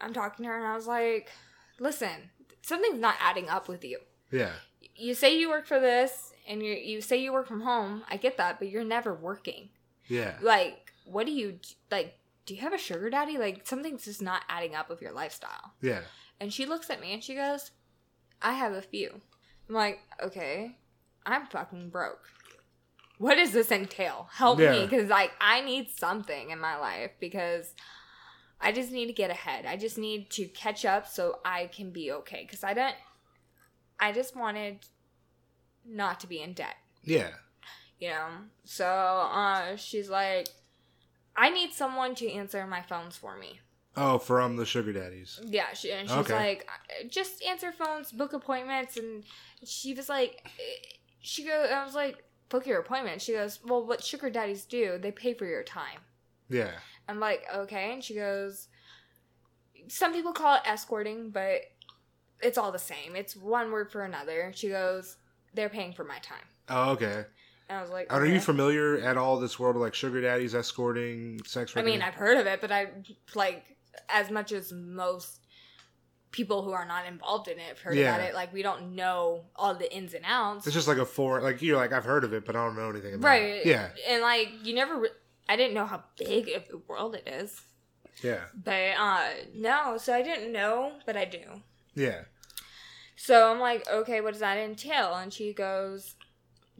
[0.00, 1.28] I'm talking to her, and I was like,
[1.78, 2.30] "Listen,
[2.62, 3.98] something's not adding up with you.
[4.30, 4.52] Yeah.
[4.96, 8.02] You say you work for this, and you you say you work from home.
[8.08, 9.70] I get that, but you're never working.
[10.08, 10.36] Yeah.
[10.42, 11.58] Like, what do you
[11.90, 12.18] like?
[12.46, 13.38] Do you have a sugar daddy?
[13.38, 16.00] Like, something's just not adding up with your lifestyle." Yeah.
[16.40, 17.70] And she looks at me and she goes,
[18.42, 19.20] "I have a few."
[19.68, 20.76] I'm like, okay,
[21.24, 22.28] I'm fucking broke.
[23.18, 24.28] What does this entail?
[24.32, 24.72] Help Yeah.
[24.72, 27.74] me, because like I need something in my life because
[28.60, 29.64] I just need to get ahead.
[29.66, 32.42] I just need to catch up so I can be okay.
[32.44, 32.96] Because I don't.
[34.00, 34.78] I just wanted
[35.84, 37.30] not to be in debt Yeah.
[37.98, 38.28] you know
[38.64, 40.46] so uh she's like
[41.36, 43.60] i need someone to answer my phones for me
[43.96, 45.40] Oh, from the sugar daddies.
[45.44, 46.34] yeah she, and she's Okay.
[46.34, 46.68] like
[47.08, 49.24] just answer phones book appointments and
[49.64, 53.84] she was like eh, she goes i was like book your appointment she goes well
[53.86, 56.00] what sugar daddies do they pay for your time
[56.48, 56.72] Yeah.
[57.08, 58.68] i'm like okay and she goes
[59.88, 61.62] some people call it escorting but
[62.42, 65.16] it's all the same it's one word for another she goes
[65.54, 67.24] they're paying for my time Oh, okay.
[67.68, 70.54] and i was like Are you familiar at all this world of like sugar daddies
[70.54, 71.76] escorting sex?
[71.76, 72.00] I mean.
[72.02, 72.88] I've heard of it, but I
[73.34, 73.76] like
[74.08, 75.40] as much as most
[76.30, 78.14] people who are not involved in it have heard Yeah.
[78.14, 78.34] about it.
[78.34, 81.42] Like we don't know all the ins and outs, it's just like a foreign.
[81.42, 83.42] Like you're like I've heard of it, but I don't know anything about right?
[83.42, 83.56] it.
[83.56, 83.66] Right.
[83.66, 83.88] Yeah.
[84.08, 84.96] and like you never.
[85.00, 85.08] Re-
[85.48, 87.60] I didn't know how big of the world it is,
[88.22, 88.42] Yeah.
[88.54, 91.42] but uh no, so I didn't know, but I do.
[91.96, 92.20] Yeah.
[93.22, 95.14] So I'm like, okay, what does that entail?
[95.14, 96.14] And she goes,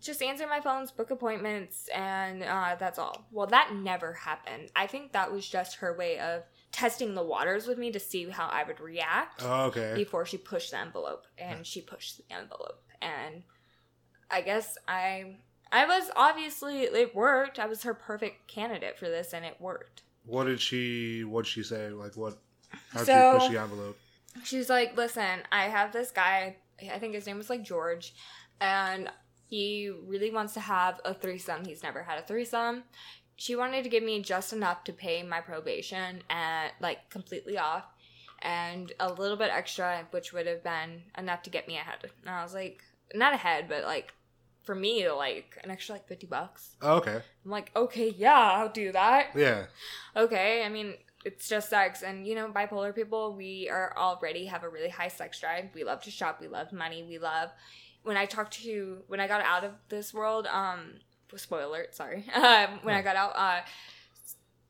[0.00, 3.26] just answer my phones, book appointments, and uh, that's all.
[3.30, 4.70] Well, that never happened.
[4.74, 8.26] I think that was just her way of testing the waters with me to see
[8.30, 9.92] how I would react Oh, okay.
[9.94, 11.26] before she pushed the envelope.
[11.36, 12.82] And she pushed the envelope.
[13.02, 13.42] And
[14.30, 15.36] I guess I.
[15.72, 17.58] I was obviously it worked.
[17.58, 20.02] I was her perfect candidate for this, and it worked.
[20.24, 21.22] What did she?
[21.22, 21.90] What did she say?
[21.90, 22.38] Like what?
[22.92, 23.98] How'd So- you push the envelope?
[24.44, 26.56] She's like, listen, I have this guy,
[26.92, 28.14] I think his name was like George,
[28.60, 29.10] and
[29.48, 31.64] he really wants to have a threesome.
[31.64, 32.84] He's never had a threesome.
[33.36, 37.84] She wanted to give me just enough to pay my probation and like completely off,
[38.42, 42.10] and a little bit extra, which would have been enough to get me ahead.
[42.20, 42.82] And I was like,
[43.14, 44.12] not ahead, but like
[44.62, 46.76] for me, like an extra like 50 bucks.
[46.82, 47.20] Oh, okay.
[47.44, 49.64] I'm like, okay, yeah, I'll do that Yeah.
[50.14, 54.62] okay i mean it's just sex and you know bipolar people we are already have
[54.62, 57.50] a really high sex drive we love to shop we love money we love
[58.02, 60.92] when i talked to when i got out of this world um
[61.36, 63.60] spoiler alert sorry um, when i got out uh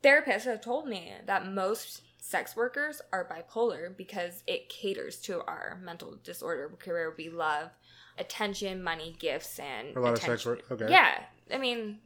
[0.02, 5.78] therapists have told me that most sex workers are bipolar because it caters to our
[5.82, 7.70] mental disorder where we love
[8.18, 10.62] attention money gifts and A lot of sex work.
[10.70, 10.86] Okay.
[10.90, 11.98] Yeah, I mean,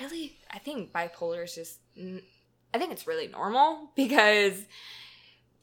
[0.00, 1.78] really, I think bipolar is just.
[1.96, 2.22] n-
[2.74, 4.64] I think it's really normal because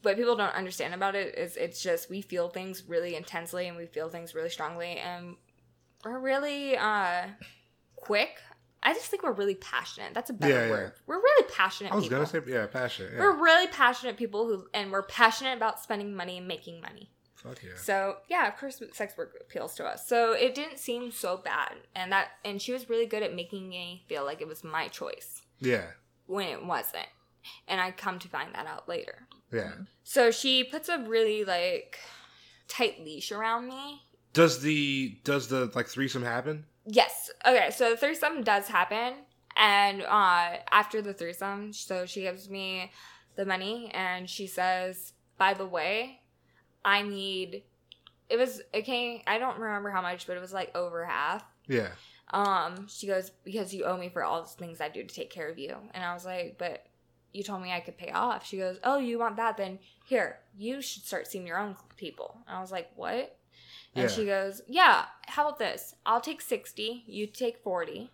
[0.02, 3.76] what people don't understand about it is it's just we feel things really intensely and
[3.76, 5.36] we feel things really strongly and
[6.04, 7.26] we're really uh
[7.96, 8.40] quick.
[8.82, 10.14] I just think we're really passionate.
[10.14, 10.70] That's a better Yeah, yeah.
[10.70, 10.92] word.
[11.06, 11.92] We're really passionate.
[11.92, 12.18] I was people.
[12.18, 13.14] gonna say yeah, passionate.
[13.14, 13.20] Yeah.
[13.20, 17.10] We're really passionate people who, and we're passionate about spending money and making money.
[17.34, 17.70] Fuck yeah.
[17.76, 20.06] So yeah, of course, sex work appeals to us.
[20.06, 23.68] So it didn't seem so bad, and that, and she was really good at making
[23.68, 25.86] me feel like it was my choice Yeah.
[26.26, 27.08] When it wasn't,
[27.68, 29.26] and I come to find that out later.
[29.52, 29.72] Yeah.
[30.04, 31.98] So she puts a really like
[32.68, 34.02] tight leash around me.
[34.32, 36.66] Does the does the like threesome happen?
[36.84, 37.30] Yes.
[37.46, 37.70] Okay.
[37.70, 39.14] So the threesome does happen,
[39.56, 42.92] and uh, after the threesome, so she gives me
[43.36, 46.20] the money, and she says, "By the way,
[46.84, 47.62] I need."
[48.28, 49.22] It was okay.
[49.26, 51.44] I don't remember how much, but it was like over half.
[51.68, 51.90] Yeah.
[52.30, 55.30] Um, she goes because you owe me for all the things I do to take
[55.30, 56.86] care of you, and I was like, but
[57.32, 58.46] you told me I could pay off.
[58.46, 59.56] She goes, oh, you want that?
[59.58, 62.38] Then here, you should start seeing your own people.
[62.48, 63.36] And I was like, what?
[63.94, 64.08] And Yeah.
[64.08, 65.04] she goes, yeah.
[65.26, 65.94] How about this?
[66.06, 67.04] I'll take sixty.
[67.06, 68.10] You take forty.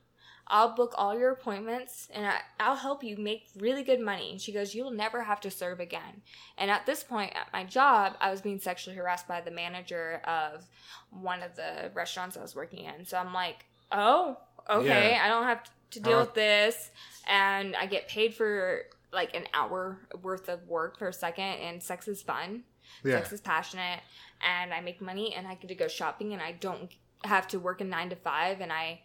[0.49, 4.33] I'll book all your appointments and I, I'll help you make really good money.
[4.33, 6.23] And she goes, You'll never have to serve again.
[6.59, 10.21] And at this point at my job, I was being sexually harassed by the manager
[10.25, 10.67] of
[11.11, 13.07] one of the restaurants I was working in.
[13.07, 15.19] So I'm like, Oh, okay.
[15.21, 16.25] I don't have to deal Uh-huh.
[16.27, 16.91] with this.
[17.29, 21.45] And I get paid for like an hour worth of work per second.
[21.45, 22.65] And sex is fun.
[23.05, 23.17] Yeah.
[23.19, 24.01] Sex is passionate.
[24.41, 26.91] And I make money and I get to go shopping and I don't
[27.25, 28.61] have to work a nine to five.
[28.61, 29.01] And I.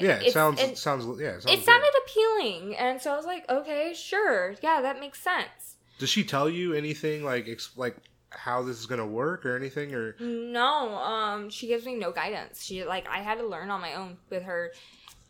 [0.00, 0.20] Yeah.
[0.20, 1.28] It sounds and- sounds yeah.
[1.36, 5.18] It, sounds it sounded appealing and so i was like okay sure yeah that makes
[5.18, 7.96] sense Does she tell you anything like ex- like
[8.30, 10.14] how this is gonna work or anything or?
[10.20, 13.94] no um she gives me no guidance she like i had to learn on my
[13.94, 14.72] own with her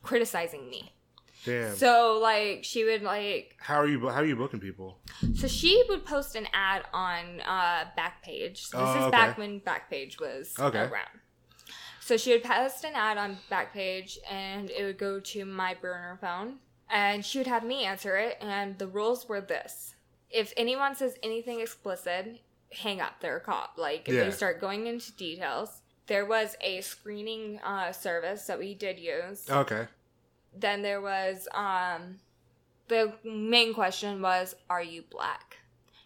[0.03, 0.93] criticizing me
[1.45, 1.77] Damn.
[1.77, 4.01] so like she would like how are you?
[4.09, 4.99] How are you booking people?
[5.37, 9.11] so she would post an ad on uh backpage so this Oh, is okay.
[9.13, 10.79] back when backpage was Okay.
[10.81, 11.21] around
[12.01, 16.19] so she would post an ad on backpage and it would go to my burner
[16.21, 16.57] phone
[16.91, 19.95] and she would have me answer it and the rules were this
[20.31, 22.41] if anyone says anything explicit
[22.73, 24.25] hang up they're cop like if Yeah.
[24.25, 29.45] they start going into details there was a screening uh, service that we did use.
[29.51, 29.87] Okay.
[30.59, 32.21] Then there was um,
[32.89, 35.59] the main question was, "Are you black?"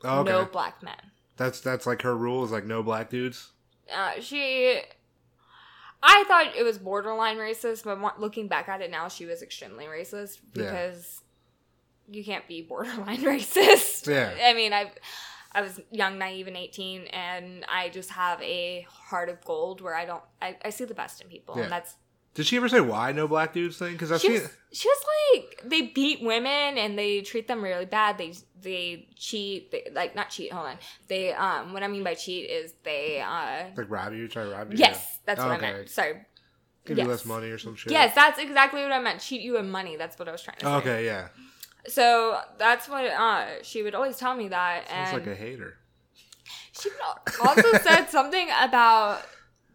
[0.04, 0.28] Okay.
[0.28, 0.96] No black men.
[1.36, 3.50] That's that's like her rule is like no black dudes.
[3.96, 4.80] Uh, she,
[6.02, 9.84] I thought it was borderline racist, but looking back at it now, she was extremely
[9.84, 10.64] racist Yeah.
[10.64, 11.20] because
[12.10, 14.08] you can't be borderline racist.
[14.08, 14.34] Yeah.
[14.44, 14.90] I mean, I,
[15.54, 19.94] I was young, naive, and eighteen, and I just have a heart of gold where
[19.94, 21.64] I don't, I, I see the best in people, Yeah.
[21.64, 21.96] and that's.
[22.34, 23.92] Did she ever say why no black dudes thing?
[23.92, 27.62] Because I She see was, she was like they beat women and they treat them
[27.62, 28.16] really bad.
[28.16, 30.50] They they cheat, they, like not cheat.
[30.50, 30.76] Hold on,
[31.08, 31.74] they um.
[31.74, 33.64] What I mean by cheat is they uh.
[33.76, 34.78] Like rob you, try to rob you.
[34.78, 35.66] Yes, that's what Okay.
[35.68, 35.90] I meant.
[35.90, 36.14] Sorry,
[36.86, 37.04] Give yes.
[37.04, 37.92] you less money or some shit.
[37.92, 39.20] Yes, that's exactly what I meant.
[39.20, 39.96] Cheat you in money.
[39.96, 40.72] That's what I was trying to say.
[40.76, 41.28] Okay, yeah.
[41.86, 45.78] So that's what uh, she would always tell me that, Sounds and like a hater.
[46.80, 46.90] she
[47.42, 49.22] also said something about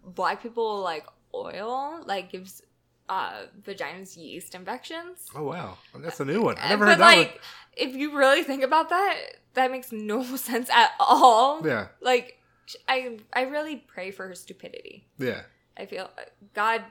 [0.04, 2.62] black people like oil, like gives
[3.10, 5.28] uh, vaginas yeast infections.
[5.36, 6.58] Oh wow, that's a new one.
[6.58, 7.42] I Uh, never but heard that like,
[7.76, 9.16] if you really think about that,
[9.54, 11.66] that makes no sense at all.
[11.66, 12.40] Yeah, Like,
[12.88, 15.08] I I really pray for her stupidity.
[15.18, 15.42] yeah.
[15.80, 16.10] I feel
[16.56, 16.84] God,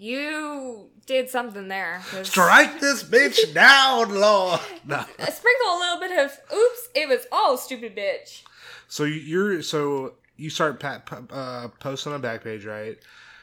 [0.00, 2.00] you did something there.
[2.22, 4.60] Strike this bitch down, Lord.
[4.86, 5.04] No.
[5.18, 8.42] sprinkle a little bit of oops it was all stupid bitch
[8.88, 12.96] So you're so you start pa- pa- uh, posting on a Backpage, right?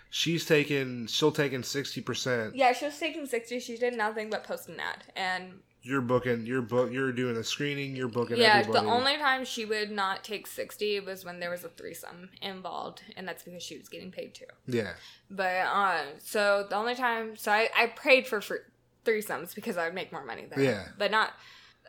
[0.10, 2.56] She's taking, still taking sixty percent.
[2.56, 6.46] yeah she was taking 60 she did nothing but post an ad and You're booking,
[6.46, 7.96] you're book, you're doing a screening.
[7.96, 8.38] You're booking.
[8.38, 8.86] yeah everybody.
[8.86, 13.02] the only time she would not take 60 was when there was a threesome involved
[13.16, 14.94] and that's because she was getting paid too Yeah,
[15.30, 18.66] but uh so the only time so i, I prayed for, for
[19.06, 20.88] threesomes because i would make more money there Yeah.
[20.98, 21.32] but not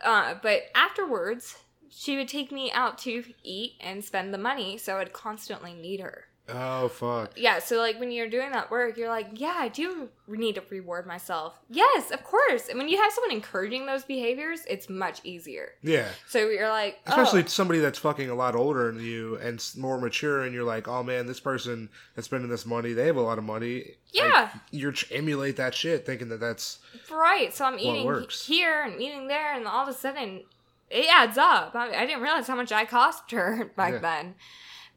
[0.03, 1.57] uh but afterwards
[1.91, 5.73] she would take me out to eat and spend the money so i would constantly
[5.73, 7.31] need her Oh fuck.
[7.35, 10.63] yeah so like when you're doing that work you're like yeah i do need to
[10.69, 15.21] reward myself yes of course and when you have someone encouraging those behaviors it's much
[15.23, 16.07] easier Yeah.
[16.27, 19.99] so you're like oh, Especially somebody that's fucking a lot older than you and more
[19.99, 23.21] mature, and you're like, oh man, this person that's spending this money, they have a
[23.21, 23.95] lot of money.
[24.11, 24.49] Yeah.
[24.53, 26.79] Like, you're emulate that shit, thinking that that's
[27.11, 30.41] right so i'm eating here and eating there and all of a sudden
[30.89, 33.99] it adds up i, I didn't realize how much i cost her back Yeah.
[33.99, 34.35] then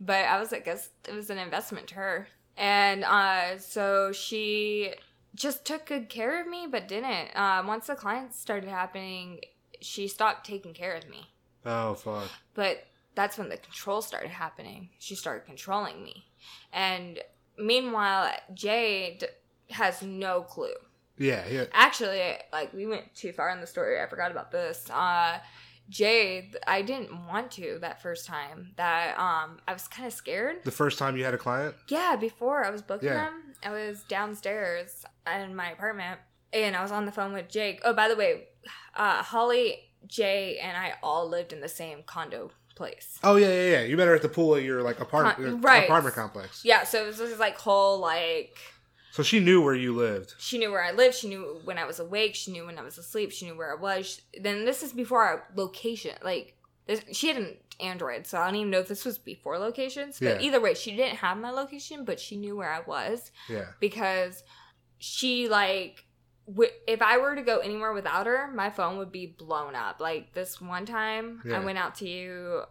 [0.05, 4.93] but i was like guess it was an investment to her and uh so she
[5.35, 9.41] just took good care of me but didn't uh, once the clients started happening
[9.81, 11.27] she stopped taking care of me
[11.65, 12.29] oh fuck.
[12.55, 14.91] But that's when the control started happening.
[14.99, 16.25] She started controlling me.
[16.73, 17.21] And
[17.59, 19.25] meanwhile, Jade
[19.71, 20.75] has no clue.
[21.19, 21.65] Yeah, yeah.
[21.73, 24.01] Actually, like, we went too far in the story.
[24.01, 24.89] I forgot about this.
[24.91, 25.39] Uh,
[25.89, 28.73] Jay, I didn't want to that first time.
[28.77, 30.65] That um, I was kind of scared.
[30.65, 31.75] The first time you had a client.
[31.89, 33.25] Yeah, before I was booking Yeah.
[33.25, 35.05] them, I was downstairs
[35.41, 36.21] in my apartment
[36.53, 37.81] and I was on the phone with Jake.
[37.85, 38.49] Oh, by the way,
[38.97, 43.19] uh, Holly, Jay, and I all lived in the same condo place.
[43.23, 43.81] Oh yeah, yeah, yeah.
[43.83, 45.85] You met her at the pool at your like apartment Con- right.
[45.85, 46.65] apartment complex.
[46.65, 48.59] Yeah, so it was this like whole like
[49.13, 50.35] So she knew where you lived.
[50.39, 52.83] she knew where I lived, she knew when I was awake, she knew when I
[52.83, 54.07] was asleep, she knew where I was.
[54.33, 58.47] She- then this is before our location, like this, she had an Android, so I
[58.47, 60.19] don't even know if this was before locations.
[60.19, 60.47] But Yeah.
[60.47, 63.31] either way, she didn't have my location, but she knew where I was.
[63.49, 63.67] Yeah.
[63.81, 64.43] because
[64.99, 66.05] she like
[66.47, 70.01] w- if I were to go anywhere without her, my phone would be blown up.
[70.01, 71.57] Like this one time, Yeah.
[71.61, 72.63] I went out to,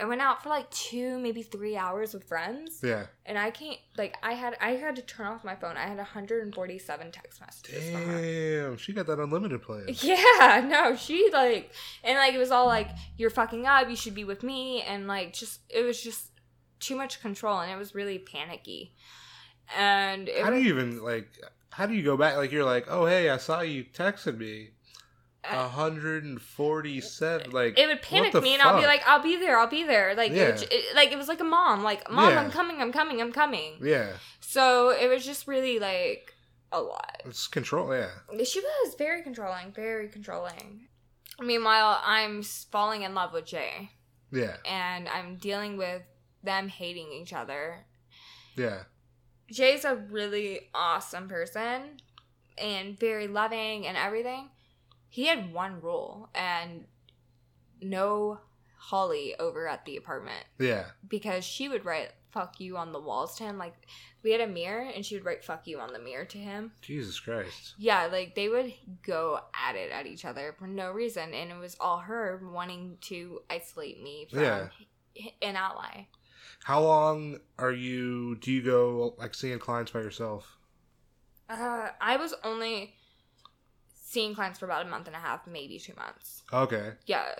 [0.00, 3.06] I went out for like two, maybe three hours with friends, Yeah.
[3.26, 5.76] and I can't like I had I had to turn off my phone.
[5.76, 7.90] I had 147 text messages.
[7.90, 9.86] Damn, she got that unlimited plan.
[10.02, 11.72] Yeah, no, she like,
[12.04, 13.90] and like it was all like you're fucking up.
[13.90, 16.30] You should be with me, and like just it was just
[16.80, 18.94] too much control, and it was really panicky.
[19.76, 21.28] And it How do you even like?
[21.70, 22.36] How do you go back?
[22.36, 24.70] Like you're like, oh hey, I saw you texted me.
[25.44, 27.50] Uh, hundred and forty-seven.
[27.52, 30.14] Like it would panic me and I'll be like, I'll be there, I'll be there.
[30.14, 30.48] Like, Yeah.
[30.48, 32.40] it, it- like it was like a mom, like, mom, Yeah.
[32.40, 33.78] I'm coming, I'm coming, I'm coming.
[33.80, 36.34] yeah, So it was just really like
[36.72, 37.22] a lot.
[37.24, 37.94] it's control.
[37.94, 38.10] Yeah,
[38.44, 40.88] She was very controlling, very controlling.
[41.40, 43.90] Meanwhile, I'm falling in love with Jay,
[44.32, 46.02] yeah, and I'm dealing with
[46.42, 47.86] them hating each other.
[48.56, 48.82] yeah.
[49.50, 52.00] Jay's a really awesome person
[52.58, 54.50] and very loving and everything.
[55.08, 56.84] He had one rule and
[57.80, 58.38] no
[58.76, 60.86] Holly over at the apartment Yeah.
[61.06, 63.58] because she would write fuck you on the walls to him.
[63.58, 63.74] Like
[64.22, 66.72] we had a mirror and she would write fuck you on the mirror to him.
[66.82, 67.74] Jesus Christ.
[67.78, 71.58] Yeah, like they would go at it at each other for no reason and it
[71.58, 74.68] was all her wanting to isolate me from Yeah.
[75.42, 76.06] an ally.
[76.64, 78.36] How long are you?
[78.36, 80.58] Do you go like seeing clients by yourself?
[81.48, 82.94] Uh, I was only
[84.08, 86.42] seeing clients for about a month and a half, maybe two months.
[86.52, 86.92] Okay.
[87.06, 87.34] Yeah.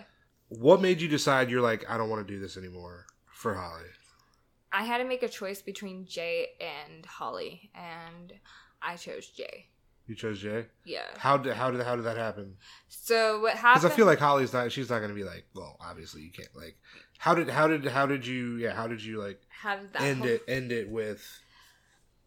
[0.49, 3.89] What made you decide you're like I don't want to do this anymore for Holly?
[4.71, 8.35] I had to make a choice between Jay and Holly, and
[8.83, 9.67] I chose Jay.
[10.07, 10.67] You chose Jay.
[10.85, 11.01] Yeah.
[11.17, 12.57] How did how did how did that happen?
[12.89, 13.83] So what happened?
[13.83, 13.93] Because?
[13.93, 14.71] I feel like Holly's not.
[14.71, 15.45] She's not gonna be like.
[15.55, 16.55] Well, obviously you can't.
[16.55, 16.77] Like,
[17.19, 20.03] how did how did how did you yeah how did you like how did that
[20.03, 21.23] end whole- it end it with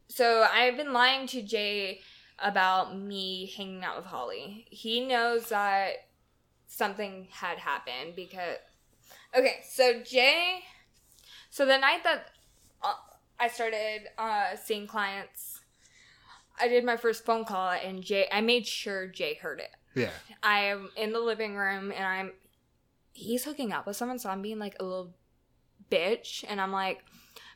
[0.09, 2.01] So I've been lying to Jay
[2.41, 4.65] about me hanging out with Holly.
[4.69, 6.07] He knows that
[6.67, 8.57] something had happened because
[9.37, 10.61] okay, so Jay
[11.49, 12.27] so the night that
[12.81, 12.93] uh,
[13.39, 15.59] I started uh, seeing clients,
[16.59, 19.71] I did my first phone call and Jay I made sure Jay heard it.
[19.95, 22.31] yeah I am in the living room and I'm
[23.13, 25.13] he's hooking up with someone, so I'm being like a little
[25.91, 27.03] bitch and I'm like,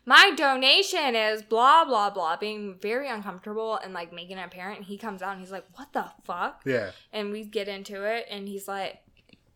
[0.06, 4.78] my donation is blah blah blah, being very uncomfortable and like making it apparent.
[4.78, 6.62] And he comes out and he's like, What the fuck?
[6.66, 9.00] yeah And we get into it and he's like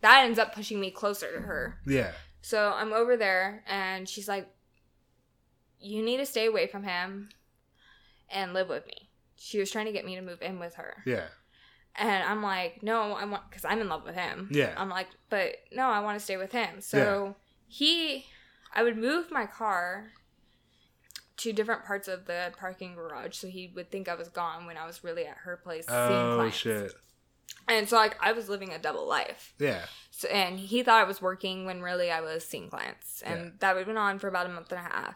[0.01, 1.77] that ends up pushing me closer to her.
[1.85, 4.47] yeah So I'm over there and she's like,
[5.79, 7.29] You need to stay away from him
[8.29, 9.09] and live with me.
[9.35, 11.03] She was trying to get me to move in with her.
[11.05, 11.27] yeah
[11.95, 14.49] And I'm like, no, I want because I'm in love with him.
[14.51, 14.73] Yeah.
[14.77, 16.81] I'm like, but no, I want to stay with him.
[16.81, 17.35] So
[17.67, 18.25] he,
[18.73, 20.11] I would move my car
[21.39, 24.77] to different parts of the parking garage, so he would think I was gone when
[24.77, 26.93] I was really at her place oh shit
[27.67, 29.53] And so like I was living a double life.
[29.59, 33.39] yeah So, and he thought I was working when really I was seeing clients, and
[33.39, 33.49] Yeah.
[33.73, 35.15] that went on for about a month and a half.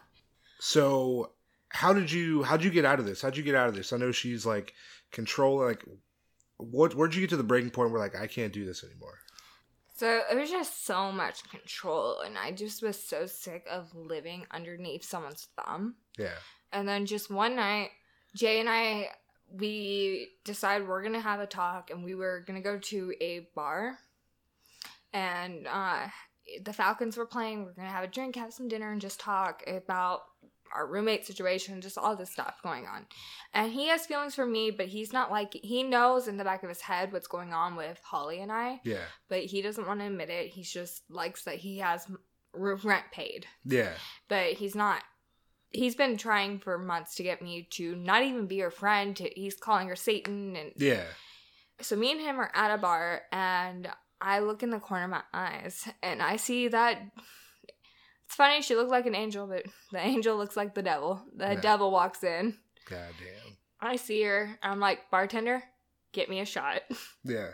[0.58, 1.32] So
[1.68, 3.20] how did you how did you get out of this?
[3.22, 3.92] How'd you get out of this?
[3.92, 4.74] I know she's like
[5.10, 5.84] controlling like
[6.56, 9.18] what where'd you get to the breaking point where like I can't do this anymore?
[9.96, 14.44] So it was just so much control, and I just was so sick of living
[14.50, 15.94] underneath someone's thumb.
[16.18, 16.34] Yeah.
[16.72, 17.90] And then just one night,
[18.34, 19.10] Jay and I,
[19.48, 23.98] we decided we're gonna have a talk, and we were gonna go to a bar.
[25.12, 26.08] And uh,
[26.64, 27.64] the Falcons were playing.
[27.64, 30.22] We are gonna have a drink, have some dinner, and just talk about
[30.74, 33.06] our roommate situation, just all this stuff going on.
[33.52, 36.62] And he has feelings for me, but he's not like he knows in the back
[36.62, 39.04] of his head what's going on with Holly and I, Yeah.
[39.28, 40.48] but he doesn't want to admit it.
[40.48, 42.06] He just likes that he has
[42.52, 43.94] rent paid Yeah.
[44.28, 45.02] but he's not
[45.70, 49.56] he's been trying for months to get me to not even be her friend he's
[49.56, 51.02] calling her satan and Yeah.
[51.80, 53.88] so me and him are at a bar and
[54.20, 57.02] i look in the corner of my eyes and i see that
[58.34, 61.52] it's funny she looked like an angel but the angel looks like the devil the
[61.52, 61.60] Yeah.
[61.60, 62.56] devil walks in
[62.90, 63.56] God damn.
[63.80, 65.62] i see her i'm like bartender
[66.12, 66.82] get me a shot
[67.24, 67.50] Yeah.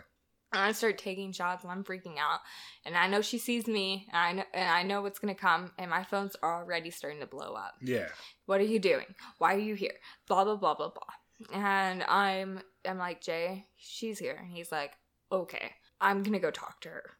[0.53, 2.39] and I start taking shots and I'm freaking out.
[2.85, 5.71] And I know she sees me and I know and I know what's gonna come
[5.77, 7.75] and my phone's already starting to blow up.
[7.81, 8.09] Yeah.
[8.47, 9.05] What are you doing?
[9.37, 9.93] Why are you here?
[10.27, 11.57] Blah blah blah blah blah.
[11.57, 14.35] And I'm I'm like, Jay, she's here.
[14.41, 14.91] And he's like,
[15.31, 17.11] Okay, I'm gonna go talk to her.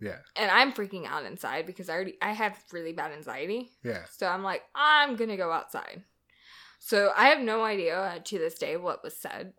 [0.00, 0.18] Yeah.
[0.36, 3.70] And I'm freaking out inside because I already I have really bad anxiety.
[3.84, 4.04] Yeah.
[4.10, 6.02] So I'm like, I'm gonna go outside.
[6.78, 9.52] So I have no idea uh, to this day what was said.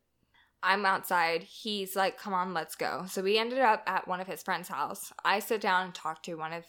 [0.64, 1.44] I'm outside.
[1.44, 3.06] He's like, come on, let's go.
[3.08, 5.12] So we ended up at one of his friend's house.
[5.24, 6.66] I sit down and talk to one of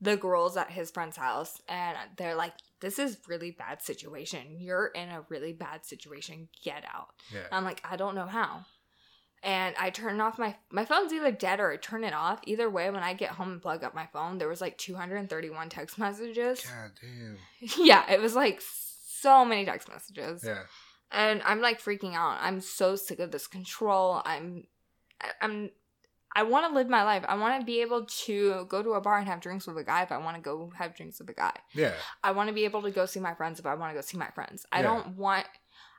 [0.00, 4.58] the girls at his friend's house, and they're like, this is really bad situation.
[4.58, 6.48] You're in a really bad situation.
[6.64, 7.08] Get out.
[7.32, 7.46] Yeah.
[7.52, 8.64] I'm like, I don't know how.
[9.42, 12.40] And I turn off my my phone's either dead or I turn it off.
[12.44, 15.68] Either way, when I get home and plug up my phone, there was like 231
[15.70, 16.60] text messages.
[16.62, 17.38] God damn.
[17.86, 20.42] yeah, it was like so many text messages.
[20.44, 20.62] Yeah.
[21.10, 22.38] And I'm like freaking out.
[22.40, 24.20] I'm so sick of this control.
[24.24, 24.66] I'm
[25.40, 25.70] I'm
[26.36, 27.24] I want to live my life.
[27.26, 29.82] I want to be able to go to a bar and have drinks with a
[29.84, 31.54] guy if I want to go have drinks with a guy.
[31.74, 31.94] Yeah.
[32.22, 34.00] I want to be able to go see my friends if I want to go
[34.02, 34.64] see my friends.
[34.70, 34.82] I Yeah.
[34.88, 35.46] don't want.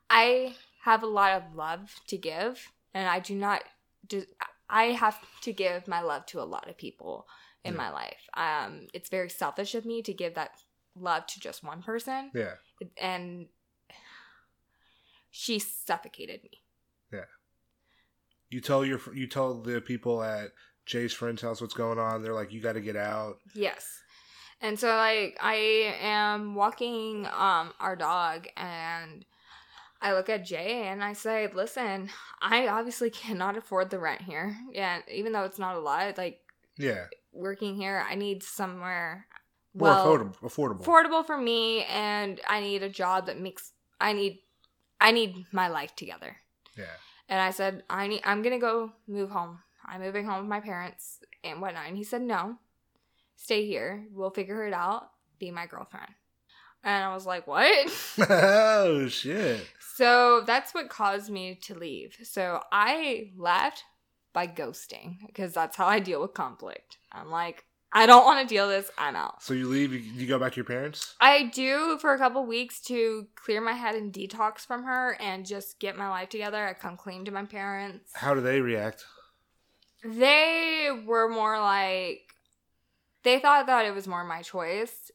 [0.09, 3.63] I have a lot of love to give, and I do not.
[4.07, 4.23] Do,
[4.69, 7.27] I have to give my love to a lot of people
[7.63, 7.77] in Yeah.
[7.77, 8.21] my life.
[8.35, 10.51] Um, it's very selfish of me to give that
[10.95, 12.55] love to just one person, Yeah.
[12.97, 13.47] and
[15.29, 16.61] she suffocated me.
[17.11, 17.25] Yeah.
[18.49, 20.51] You tell your you tell the people at
[20.85, 22.21] Jay's friend's house what's going on.
[22.21, 23.37] They're like, you got to get out.
[23.53, 23.87] Yes.
[24.59, 29.25] And so like I am walking um our dog and
[30.01, 32.09] I look at Jay and I say, "Listen,
[32.41, 34.57] I obviously cannot afford the rent here.
[34.71, 36.39] Yeah, even though it's not a lot, like
[36.77, 37.05] Yeah.
[37.31, 39.27] working here, I need somewhere
[39.73, 40.39] More well affordable.
[40.41, 40.83] Affordable.
[40.83, 44.39] affordable for me and I need a job that makes I need
[44.99, 46.35] I need my life together."
[46.75, 46.85] yeah.
[47.29, 49.59] And I said, I need, I'm gonna go move home.
[49.85, 51.87] I'm moving home with my parents and whatnot.
[51.87, 52.57] And he said, No,
[53.37, 54.05] stay here.
[54.11, 55.11] We'll figure it out.
[55.39, 56.11] Be my girlfriend.
[56.83, 57.91] And I was like, what?
[58.29, 59.65] oh shit.
[59.95, 62.17] So that's what caused me to leave.
[62.23, 63.83] So I left
[64.33, 66.97] by ghosting because that's how I deal with conflict.
[67.11, 68.91] I'm like, I don't want to deal with this.
[68.97, 69.43] I'm out.
[69.43, 71.15] So you leave, you, you go back to your parents?
[71.19, 75.45] I do for a couple weeks to clear my head and detox from her and
[75.45, 76.65] just get my life together.
[76.65, 78.11] I come clean to my parents.
[78.13, 79.03] How do they react?
[80.05, 82.21] They were more like
[83.23, 85.11] they thought that it was more my choice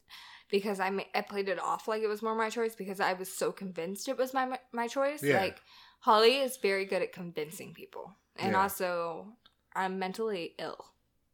[0.51, 3.13] because I ma- I played it off like it was more my choice because I
[3.15, 5.23] was so convinced it was my my choice.
[5.23, 5.41] Yeah.
[5.41, 5.61] Like
[6.01, 8.63] Holly is very good at convincing people, and Yeah.
[8.63, 9.33] also
[9.75, 10.93] I'm mentally ill.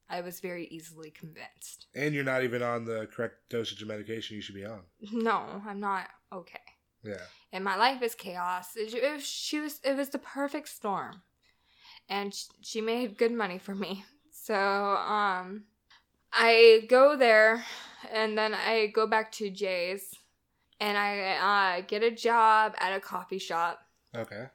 [0.09, 1.87] I was very easily convinced.
[1.95, 4.83] And you're not even on the correct dosage of medication you should be on.
[5.13, 6.61] No, I'm not okay.
[7.05, 7.23] Yeah.
[7.53, 8.77] and my life is chaos.
[8.77, 11.23] It, it was, she was it was the perfect storm,
[12.09, 14.05] and sh- she made good money for me.
[14.31, 15.65] So um,
[16.33, 17.65] I go there,
[18.13, 20.15] and then I go back to Jay's,
[20.81, 23.81] and I uh, get a job at a coffee shop.
[24.17, 24.47] Okay.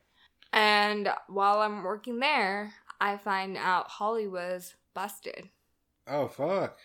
[0.54, 5.50] And while I'm working there, I find out Holly was busted,
[6.08, 6.78] Oh fuck.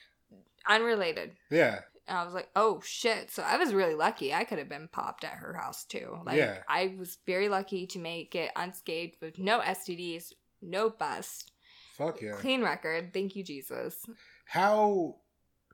[0.69, 1.33] unrelated.
[1.51, 1.81] Yeah.
[2.09, 3.31] And I was like, oh shit.
[3.31, 4.35] So I was really lucky.
[4.35, 6.19] I could have been popped at her house too.
[6.27, 6.59] Like, Yeah.
[6.69, 11.53] I was very lucky to make it unscathed with no STDs, no bust,
[11.97, 12.33] Fuck yeah.
[12.33, 13.13] clean record.
[13.15, 13.97] Thank you, Jesus.
[14.53, 15.17] How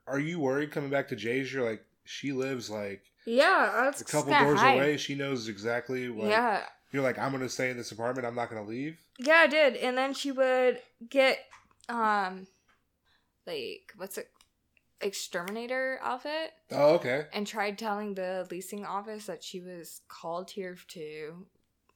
[0.07, 1.51] are you worried coming back to Jay's?
[1.51, 4.75] You're like, she lives like Yeah, was a couple doors hide.
[4.75, 4.95] away.
[4.95, 6.29] She knows exactly what.
[6.29, 6.63] yeah.
[6.93, 8.25] You're like, I'm gonna stay in this apartment.
[8.25, 8.97] I'm not gonna leave.
[9.17, 9.75] Yeah, I did.
[9.75, 11.39] And then she would get,
[11.89, 12.47] um,
[13.45, 14.29] like, what's it?
[15.01, 17.25] Exterminator outfit Oh, okay.
[17.33, 21.45] and tried telling the leasing office that she was called here to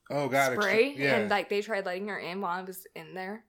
[0.10, 0.54] Oh, God.
[0.60, 1.16] spray extra- yeah.
[1.16, 3.46] and like they tried letting her in while I was in there.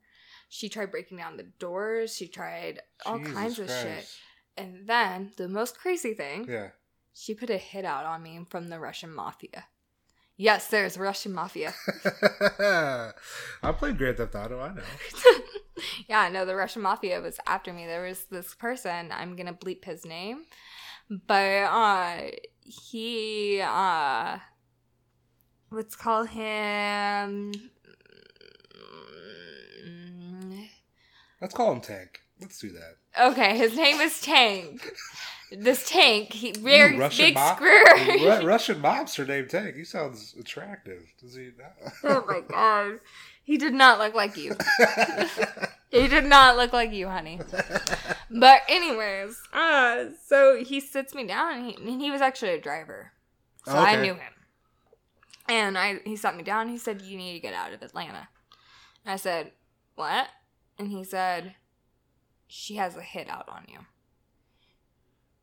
[0.48, 2.14] She tried breaking down the doors.
[2.14, 4.08] She tried all Jesus kinds of shit.
[4.56, 6.68] And then the most crazy thing, Yeah.
[7.12, 9.64] she put a hit out on me from the Russian mafia.
[10.36, 11.74] Yes, there's Russian mafia.
[12.04, 14.60] I played Grand Theft Auto.
[14.60, 14.82] I know.
[16.08, 17.86] yeah, no, the Russian mafia was after me.
[17.86, 20.44] There was this person, I'm gonna bleep his name,
[21.08, 22.20] but uh
[22.60, 24.38] he uh
[25.70, 27.52] let's call him
[31.44, 32.20] Let's call him Tank.
[32.40, 32.96] Let's do that.
[33.32, 34.94] Okay, his name is Tank.
[35.52, 37.84] This Tank, he very Russian big mob- screw.
[38.24, 39.76] Ru- Russian mobster named Tank.
[39.76, 41.02] He sounds attractive.
[41.20, 41.50] Does he?
[42.04, 43.00] oh my god.
[43.42, 44.56] He did not look like you.
[45.90, 47.38] He did not look like you, honey.
[48.28, 52.60] But anyways, uh, so he sits me down, and he, and he was actually a
[52.60, 53.12] driver,
[53.64, 54.32] so I knew him.
[55.48, 56.68] And I, he sat me down.
[56.68, 58.28] He said, "You need to get out of Atlanta."
[59.04, 59.52] And I said,
[59.94, 60.26] "What?"
[60.78, 61.54] And he said,
[62.46, 63.78] "She has a hit out on you."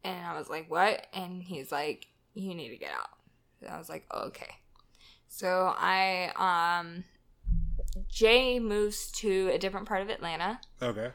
[0.03, 3.09] And I was like, "What?" And he's like, "You need to get out."
[3.61, 4.55] And I was like, "Okay."
[5.27, 6.31] So I,
[6.79, 7.05] um,
[8.09, 11.11] Jay moves to a different part of Atlanta okay.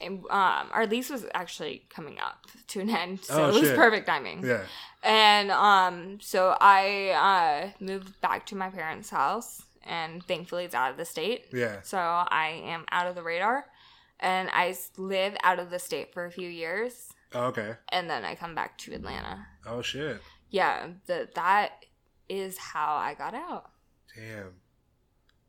[0.00, 3.62] and um, our lease was actually coming up to an end, so Oh, it was
[3.62, 3.76] shit.
[3.76, 4.44] perfect timing.
[4.44, 4.62] Yeah.
[5.02, 10.90] And um, so I uh, moved back to my parents' house, and thankfully it's out
[10.90, 11.46] of the state.
[11.52, 11.80] Yeah.
[11.82, 13.66] So I am out of the radar,
[14.20, 17.74] and I live out of the state for a few years, Oh, okay.
[17.90, 19.46] and then I come back to Atlanta.
[19.66, 20.20] Oh shit.
[20.50, 21.84] Yeah, the, that
[22.28, 23.70] is how I got out.
[24.16, 24.52] Damn.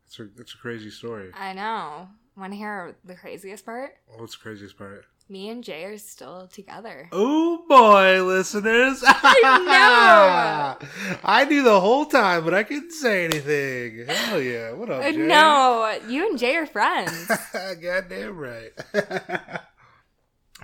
[0.04, 1.30] That's a that's a crazy story.
[1.34, 2.08] I know.
[2.36, 3.92] Want to hear the craziest part?
[4.18, 5.04] What's the craziest part?
[5.28, 7.08] Me and Jay are still together.
[7.10, 9.02] Oh boy, listeners!
[9.06, 10.88] I know.
[11.24, 14.06] I knew the whole time, but I couldn't say anything.
[14.06, 14.70] Hell yeah!
[14.70, 15.16] What up, Jay?
[15.16, 17.26] No, you and Jay are friends.
[17.52, 18.70] Goddamn right.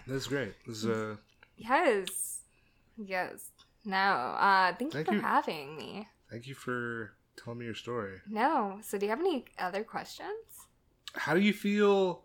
[0.06, 0.52] That's great.
[0.64, 1.16] This uh,
[1.56, 2.42] yes.
[2.96, 3.50] Yes.
[3.84, 3.96] No.
[3.96, 5.20] Uh thank you for you.
[5.22, 6.06] having me.
[6.30, 8.20] thank you for telling me your story.
[8.28, 8.78] No.
[8.82, 10.68] So do you have any other questions?
[11.14, 12.22] How do you feel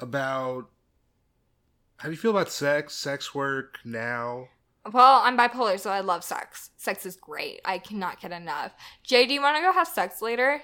[0.00, 0.70] about
[1.98, 4.48] how do you feel about sex, sex work now?
[4.92, 6.70] Well, I'm bipolar, so I love sex.
[6.78, 7.60] Sex is great.
[7.64, 8.72] I cannot get enough.
[9.02, 10.62] Jay, do you want to go have sex later?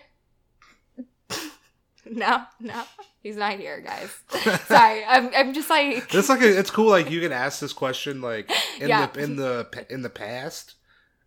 [2.07, 2.82] no, no,
[3.22, 4.14] he's not here, guys.
[4.66, 6.91] Sorry, I'm, I'm just like, It's like a, it's cool.
[6.91, 9.07] Like you can ask this question like in Yeah.
[9.07, 10.74] the in the in the past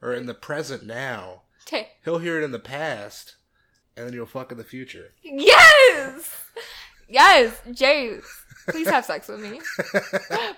[0.02, 1.42] or in the present now.
[1.66, 3.36] T- He'll hear it in the past,
[3.96, 5.14] and then you'll fuck in the future.
[5.24, 6.46] yes,
[7.10, 8.20] yes, Jay,
[8.68, 9.60] please have sex with me.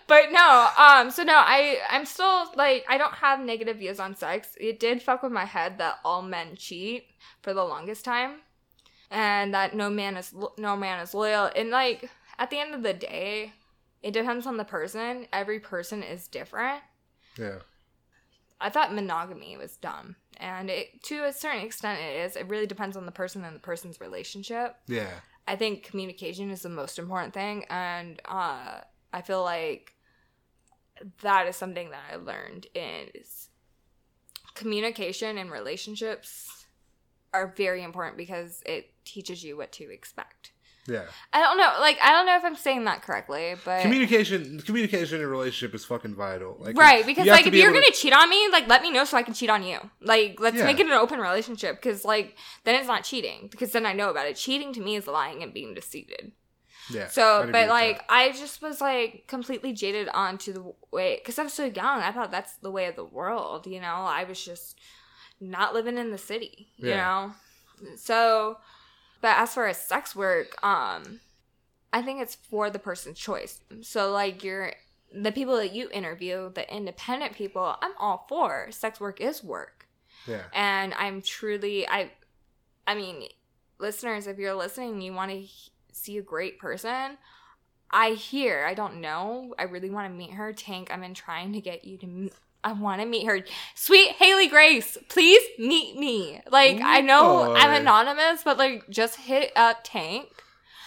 [0.08, 4.16] but no, um, so no, I I'm still like I don't have negative views on
[4.16, 4.50] sex.
[4.60, 7.08] It did fuck with my head that all men cheat
[7.42, 8.42] for the longest time,
[9.12, 11.50] and that no man is no man is loyal.
[11.56, 13.54] And like at the end of the day,
[14.02, 15.28] it depends on the person.
[15.32, 16.82] Every person is different.
[17.38, 17.60] Yeah.
[18.62, 22.36] I thought monogamy was dumb, and it to a certain extent it is.
[22.36, 24.76] It really depends on the person and the person's relationship.
[24.88, 25.12] Yeah.
[25.50, 28.82] I think communication is the most important thing, and uh,
[29.12, 29.96] I feel like
[31.24, 33.50] that is something that I learned is
[34.54, 36.68] communication and relationships
[37.34, 40.52] are very important because it teaches you what to expect.
[40.90, 41.06] Yeah.
[41.32, 45.20] I don't know, like I don't know if I'm saying that correctly, but Communication, communication
[45.20, 46.58] in a relationship is fucking vital.
[46.60, 48.92] Like, right because like if be you're gonna to- cheat on me, like let me
[48.92, 49.78] know so I can cheat on you.
[50.02, 50.66] Like let's Yeah.
[50.66, 54.10] make it an open relationship because like then it's not cheating because then I know
[54.10, 54.36] about it.
[54.36, 56.12] Cheating to me is lying and being deceived.
[56.92, 57.04] yeah.
[57.04, 58.06] I'd So, but like, that.
[58.10, 62.02] I just was like completely jaded onto the way because I was so young.
[62.02, 63.68] I thought that's the way of the world.
[63.68, 63.88] You know,
[64.20, 64.80] I was just
[65.40, 66.70] not living in the city.
[66.78, 67.32] You Yeah.
[67.84, 68.58] know, so.
[69.22, 71.20] But as far as sex work, um,
[71.92, 73.62] I think it's for the person's choice.
[73.82, 74.74] So, like, you're
[75.14, 77.76] the people that you interview, the independent people.
[77.82, 79.80] I'm all for sex work is work
[80.28, 80.44] yeah.
[80.54, 82.12] and i'm truly i
[82.88, 83.28] i mean
[83.80, 85.46] listeners if you're listening you want to
[85.92, 87.18] see a great person
[87.92, 91.54] i hear i don't know i really want to meet her tank i've been trying
[91.54, 92.34] to get you to meet
[92.64, 93.40] I want to meet her.
[93.76, 96.42] Sweet Haley Grace, please meet me.
[96.52, 97.56] Like, I know Boy.
[97.56, 100.28] I'm anonymous, but like, just hit up Tank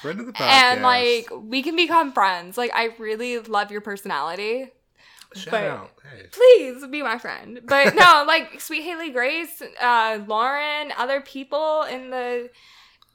[0.02, 0.40] Friend of the podcast.
[0.50, 2.58] and like, we can become friends.
[2.58, 4.70] Like, I really love your personality
[5.34, 5.90] shout but- out.
[6.02, 6.26] Hey.
[6.30, 7.60] please be my friend.
[7.64, 12.50] But no, like sweet Haley Grace, uh, Lauren, other people in the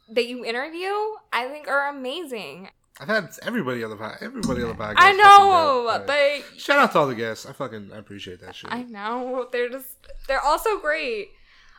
[0.10, 0.90] that you interview,
[1.34, 2.70] I think are amazing.
[3.00, 4.96] I've had everybody on the pod, everybody on the podcast.
[4.98, 7.46] I know, but shout out to all the guests.
[7.46, 8.72] I fucking I appreciate that shit.
[8.72, 11.30] I know they're just they're also great.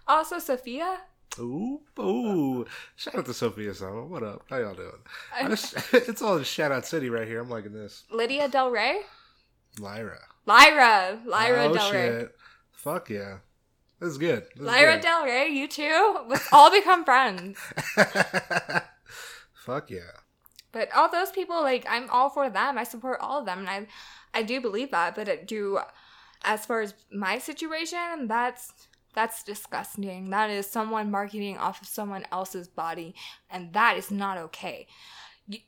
[0.07, 1.01] Also, Sophia.
[1.39, 2.67] Ooh, ooh!
[2.97, 4.07] Shout out to Sophia Sama.
[4.07, 4.43] What up?
[4.49, 4.91] How y'all doing?
[5.49, 7.41] Just, it's all just shout out city right here.
[7.41, 8.05] I'm liking this.
[8.11, 9.01] Lydia Del Rey.
[9.79, 10.19] Lyra.
[10.47, 11.21] Lyra.
[11.27, 12.09] Lyra oh, Del Rey.
[12.21, 12.35] shit.
[12.73, 13.39] Fuck yeah.
[14.01, 14.45] This is good.
[14.55, 15.03] This is Lyra good.
[15.03, 16.19] Del Rey, you too.
[16.29, 17.59] Let's all become friends.
[19.55, 20.11] Fuck yeah.
[20.79, 22.79] But all those people, like, I'm all for them.
[22.79, 23.87] I support all of them, and I,
[24.33, 25.17] I do believe that.
[25.17, 25.81] But it do,
[26.43, 28.73] as far as my situation, that's
[29.13, 30.31] that's disgusting.
[30.31, 33.17] That is someone marketing off of someone else's body,
[33.51, 34.87] and that is not okay.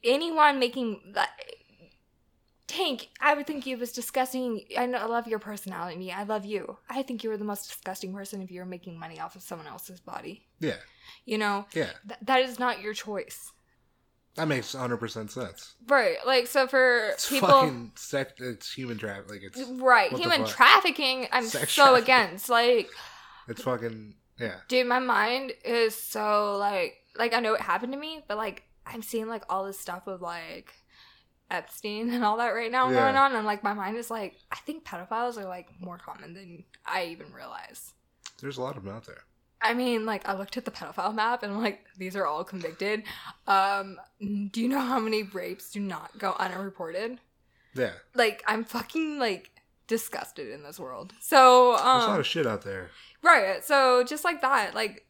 [0.04, 1.30] Anyone making that.
[2.68, 4.60] Tank, I would think you was disgusting.
[4.78, 5.96] I know, I love your personality.
[5.96, 6.76] Me, I love you.
[6.88, 9.42] I think you were the most disgusting person if you were making money off of
[9.42, 10.46] someone else's body.
[10.60, 10.76] Yeah.
[11.24, 11.90] You know, Yeah.
[12.06, 13.50] th- that is not your choice.
[14.36, 15.74] That makes 100% sense.
[15.88, 16.16] Right.
[16.24, 17.48] Like, so for It's people.
[17.48, 18.32] fucking sex.
[18.38, 19.30] It's human trafficking.
[19.30, 21.26] Like, it's, Right, human trafficking.
[21.32, 22.02] I'm Sex so trafficking.
[22.14, 22.48] against.
[22.48, 22.90] Like,
[23.48, 24.56] it's fucking, yeah.
[24.68, 28.62] dude, my mind is so like, like I know it happened to me, but like
[28.86, 30.72] I'm seeing like all this stuff with like
[31.50, 33.00] Epstein and all that right now Yeah.
[33.00, 36.34] going on, and like my mind is like, I think pedophiles are like more common
[36.34, 37.92] than I even realize.
[38.40, 39.24] There's a lot of them out there.
[39.62, 42.44] I mean, like I looked at the pedophile map and I'm like, these are all
[42.44, 43.02] convicted.
[43.46, 47.18] Um, do you know how many rapes do not go unreported?
[47.74, 47.92] Yeah.
[48.14, 49.50] Like I'm fucking like
[49.86, 51.12] disgusted in this world.
[51.20, 52.90] So There's a lot um of shit out there.
[53.22, 55.06] right, so just like that, like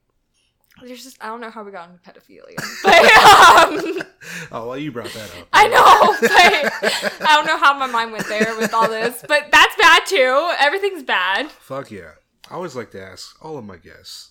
[0.82, 2.56] there's just I don't know how we got into pedophilia.
[2.82, 4.02] But um
[4.52, 5.48] oh, well, you brought that up.
[5.52, 9.22] I know, but I don't know how my mind went there with all this.
[9.28, 10.50] But that's bad too.
[10.58, 11.50] Everything's bad.
[11.50, 12.12] Fuck yeah.
[12.50, 14.30] I always like to ask all of my guests,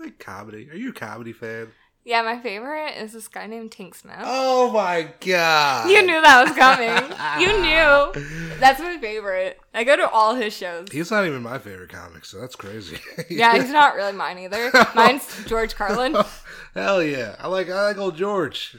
[0.00, 0.68] like comedy.
[0.70, 1.68] Are you a comedy fan?
[2.02, 4.16] Yeah, my favorite is this guy named Tink Smith.
[4.22, 5.90] Oh my god.
[5.90, 7.16] You knew that was coming.
[7.40, 8.58] You knew.
[8.58, 9.60] That's my favorite.
[9.74, 10.88] I go to all his shows.
[10.90, 12.98] He's not even my favorite comic, so that's crazy.
[13.30, 14.72] Yeah, he's not really mine either.
[14.94, 16.16] Mine's George Carlin.
[16.74, 17.36] Hell yeah.
[17.38, 18.76] I like I like old George.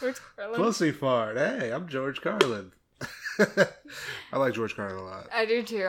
[0.00, 0.56] George Carlin.
[0.56, 1.36] Pussy fart.
[1.36, 2.72] Hey, I'm George Carlin.
[3.38, 5.28] I like George Carlin a lot.
[5.32, 5.88] I do too.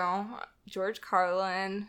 [0.68, 1.88] George Carlin.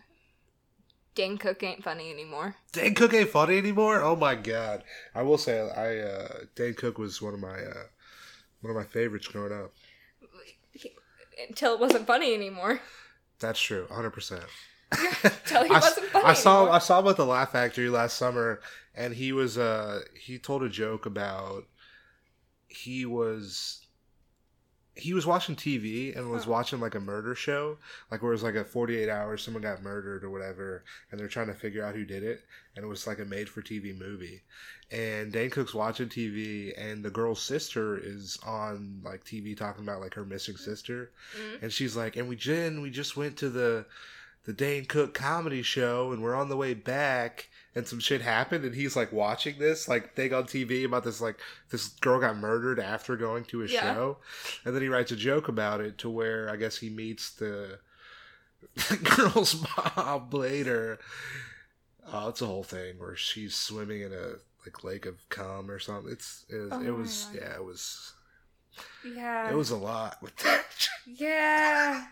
[1.15, 2.57] Dane Cook ain't funny anymore.
[2.73, 4.03] Dan Cook ain't funny anymore.
[4.03, 4.83] Oh my god!
[5.15, 7.85] I will say, I uh, Dan Cook was one of my uh,
[8.61, 9.73] one of my favorites growing up.
[11.49, 12.81] Until it wasn't funny anymore.
[13.41, 14.11] That's true, 100.
[14.11, 14.45] percent
[14.93, 16.75] Until he I, wasn't funny I saw anymore.
[16.77, 18.61] I saw him at the Laugh Factory last summer,
[18.95, 21.65] and he was uh he told a joke about
[22.69, 23.84] he was
[24.97, 26.51] he was watching TV and was Huh.
[26.53, 27.79] watching like a murder show,
[28.11, 31.27] like where it was like a 48 hours, someone got murdered or whatever, and they're
[31.29, 32.45] trying to figure out who did it,
[32.77, 34.43] and it was like a made for TV movie.
[34.93, 40.01] And Dane Cook's watching TV, and the girl's sister is on like TV talking about
[40.01, 41.63] like her missing sister, Mm.
[41.65, 43.87] and she's like, and we Jen, we just went to the
[44.45, 48.65] the Dane Cook comedy show, and we're on the way back, and some shit happened,
[48.65, 51.39] and he's like watching this like thing on TV about this like
[51.71, 53.95] this girl got murdered after going to a Yeah.
[53.95, 54.17] show,
[54.65, 57.79] and then he writes a joke about it to where I guess he meets the
[58.89, 60.99] the girl's mom later.
[62.13, 65.79] Oh, it's a whole thing where she's swimming in a like lake of cum or
[65.79, 66.13] something.
[66.13, 67.41] It's it, Oh it was God.
[67.43, 68.13] yeah, it was
[69.05, 69.51] Yeah.
[69.51, 70.65] it was a lot with that.
[71.07, 72.07] Yeah.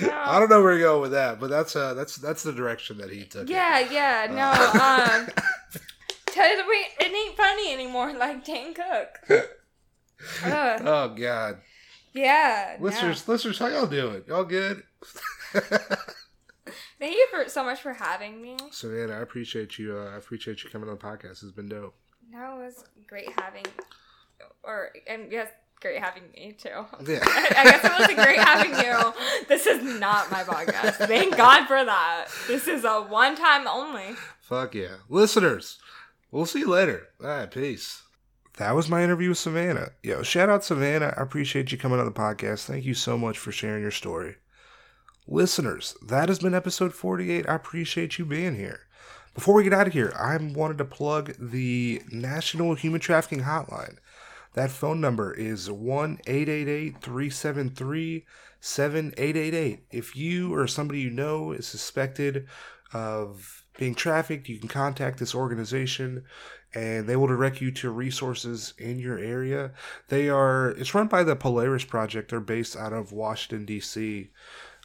[0.00, 0.10] No.
[0.12, 2.98] I don't know where to go with that, but that's uh that's that's the direction
[2.98, 3.42] that he took.
[3.44, 3.50] it.
[3.50, 5.26] Yeah, yeah, no, Uh, um,
[6.26, 9.08] totally, it ain't funny anymore, like Dane Cook.
[10.44, 10.80] Ugh.
[10.84, 11.58] oh God,
[12.12, 12.84] Yeah, no.
[12.84, 14.22] listeners, listeners, how y'all doing?
[14.28, 14.82] Y'all good?
[17.00, 18.56] Thank you for so much for having me.
[18.70, 19.98] Savannah, I appreciate you.
[19.98, 21.42] Uh, I appreciate you coming on the podcast.
[21.42, 21.94] It's been dope.
[22.30, 23.64] No, it was great having,
[24.62, 25.48] or and yes,
[25.80, 26.68] great having me too.
[27.06, 27.20] Yeah.
[27.22, 29.46] I, I guess it wasn't great having you.
[29.48, 31.06] This is not my podcast.
[31.06, 32.26] Thank God for that.
[32.46, 34.14] This is a one time only.
[34.40, 34.96] Fuck yeah.
[35.08, 35.78] Listeners,
[36.30, 37.08] we'll see you later.
[37.22, 38.02] All right, peace.
[38.56, 39.90] That was my interview with Savannah.
[40.02, 41.12] Yo, shout out Savannah.
[41.16, 42.66] I appreciate you coming on the podcast.
[42.66, 44.36] Thank you so much for sharing your story.
[45.26, 47.48] Listeners, that has been episode 48.
[47.48, 48.80] I appreciate you being here.
[49.34, 53.96] Before we get out of here, I wanted to plug the National Human Trafficking Hotline.
[54.54, 58.24] That phone number is 1 888 373
[58.60, 59.86] 7888.
[59.90, 62.46] If you or somebody you know is suspected
[62.92, 66.24] of being trafficked, you can contact this organization
[66.74, 69.72] and they will direct you to resources in your area.
[70.08, 72.30] They are, it's run by the Polaris Project.
[72.30, 74.30] They're based out of Washington, D.C.,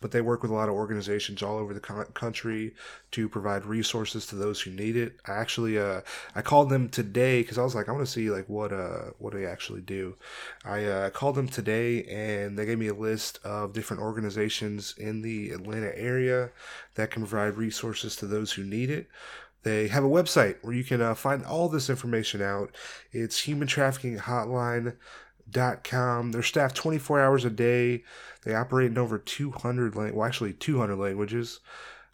[0.02, 2.74] but they work with a lot of organizations all over the co- country
[3.12, 5.18] to provide resources to those who need it.
[5.26, 6.02] I actually, uh,
[6.36, 9.12] I called them today because I was like, I want to see like what, uh,
[9.18, 10.16] what they actually do.
[10.64, 15.22] I uh, called them today and they gave me a list of different organizations in
[15.22, 16.52] the Atlanta area
[16.96, 19.08] that can provide resources to those who need it.
[19.64, 22.72] They have a website where you can uh, find all this information out.
[23.12, 24.96] It's human trafficking hotline
[25.52, 26.32] dot com.
[26.32, 28.04] They're staffed 24 hours a day.
[28.44, 31.60] They operate in over 200, lang- well, actually 200 languages.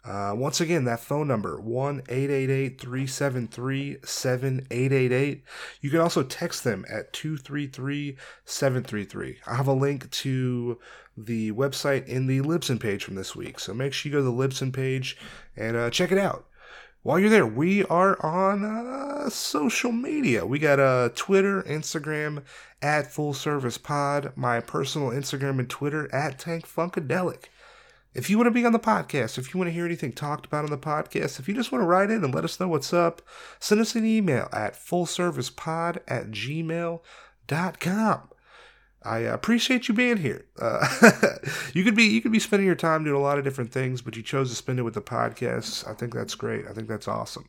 [0.04, 5.42] Uh, once again, that phone number, 1 888 373 7888.
[5.80, 9.38] You can also text them at 233 733.
[9.46, 10.78] I have a link to
[11.16, 13.58] the website in the Libsyn page from this week.
[13.58, 15.16] So make sure you go to the Libsyn page
[15.56, 16.46] and uh, check it out.
[17.06, 20.44] While you're there, we are on uh, social media.
[20.44, 22.42] We got uh, Twitter, Instagram
[22.82, 27.44] at Full Service Pod, my personal Instagram and Twitter at Tank Funkadelic.
[28.12, 30.46] If you want to be on the podcast, if you want to hear anything talked
[30.46, 32.66] about on the podcast, if you just want to write in and let us know
[32.66, 33.22] what's up,
[33.60, 37.00] send us an email at fullservicepod at gmail.com.
[39.06, 40.46] I appreciate you being here.
[40.60, 40.86] Uh,
[41.74, 44.02] you could be you could be spending your time doing a lot of different things,
[44.02, 45.88] but you chose to spend it with the podcast.
[45.88, 46.66] I think that's great.
[46.66, 47.48] I think that's awesome.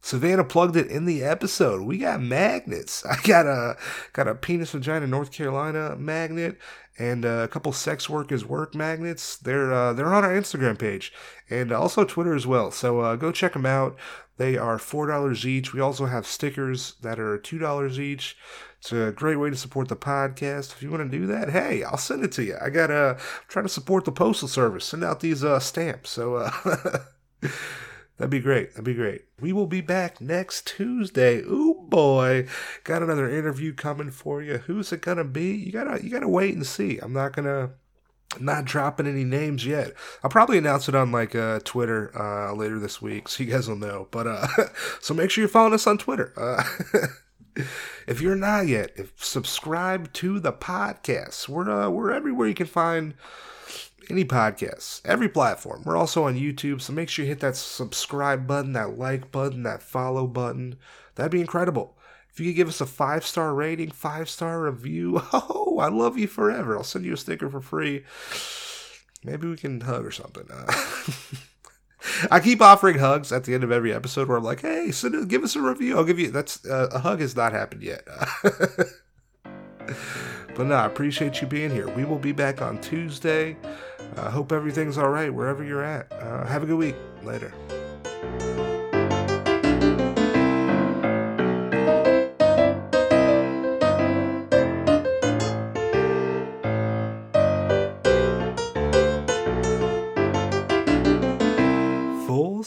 [0.00, 1.80] Savannah plugged it in the episode.
[1.80, 3.04] We got magnets.
[3.10, 3.76] I got a
[4.12, 6.58] got a penis vagina North Carolina magnet
[6.98, 9.36] and a couple sex workers work magnets.
[9.36, 11.12] They're uh, they're on our Instagram page
[11.50, 12.70] and also Twitter as well.
[12.70, 13.96] So uh, go check them out.
[14.36, 15.72] They are four dollars each.
[15.72, 18.36] We also have stickers that are two dollars each.
[18.84, 20.74] It's a great way to support the podcast.
[20.74, 22.58] If you want to do that, hey, I'll send it to you.
[22.60, 23.16] I got to
[23.48, 24.84] try to support the postal service.
[24.84, 26.10] Send out these uh, stamps.
[26.10, 26.50] So uh,
[28.18, 28.72] that'd be great.
[28.72, 29.24] That'd be great.
[29.40, 31.38] We will be back next Tuesday.
[31.38, 32.46] Ooh boy,
[32.84, 34.58] got another interview coming for you.
[34.58, 35.52] Who's it gonna be?
[35.54, 36.98] You gotta you gotta wait and see.
[36.98, 37.70] I'm not gonna
[38.38, 39.94] not dropping any names yet.
[40.22, 43.66] I'll probably announce it on like uh, Twitter uh, later this week, so you guys
[43.66, 44.08] will know.
[44.10, 44.46] But uh,
[45.00, 46.34] so make sure you're following us on Twitter.
[46.36, 46.62] Uh,
[48.06, 51.48] if you're not yet, if subscribe to the podcast.
[51.48, 53.14] We're uh, we're everywhere you can find
[54.10, 55.82] any podcasts, every platform.
[55.84, 59.62] We're also on YouTube, so make sure you hit that subscribe button, that like button,
[59.62, 60.76] that follow button.
[61.14, 61.96] That'd be incredible.
[62.30, 66.18] If you could give us a five star rating, five star review, oh, I love
[66.18, 66.76] you forever.
[66.76, 68.04] I'll send you a sticker for free.
[69.22, 70.46] Maybe we can hug or something.
[70.52, 70.72] Uh,
[72.30, 75.28] I keep offering hugs at the end of every episode where I'm like, hey, send
[75.28, 75.96] give us a review.
[75.96, 78.06] I'll give you that's uh, a hug has not happened yet.
[79.42, 81.88] but no, I appreciate you being here.
[81.88, 83.56] We will be back on Tuesday.
[84.16, 86.12] I uh, hope everything's all right wherever you're at.
[86.12, 86.96] Uh, have a good week.
[87.22, 87.52] Later.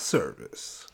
[0.08, 0.87] Service.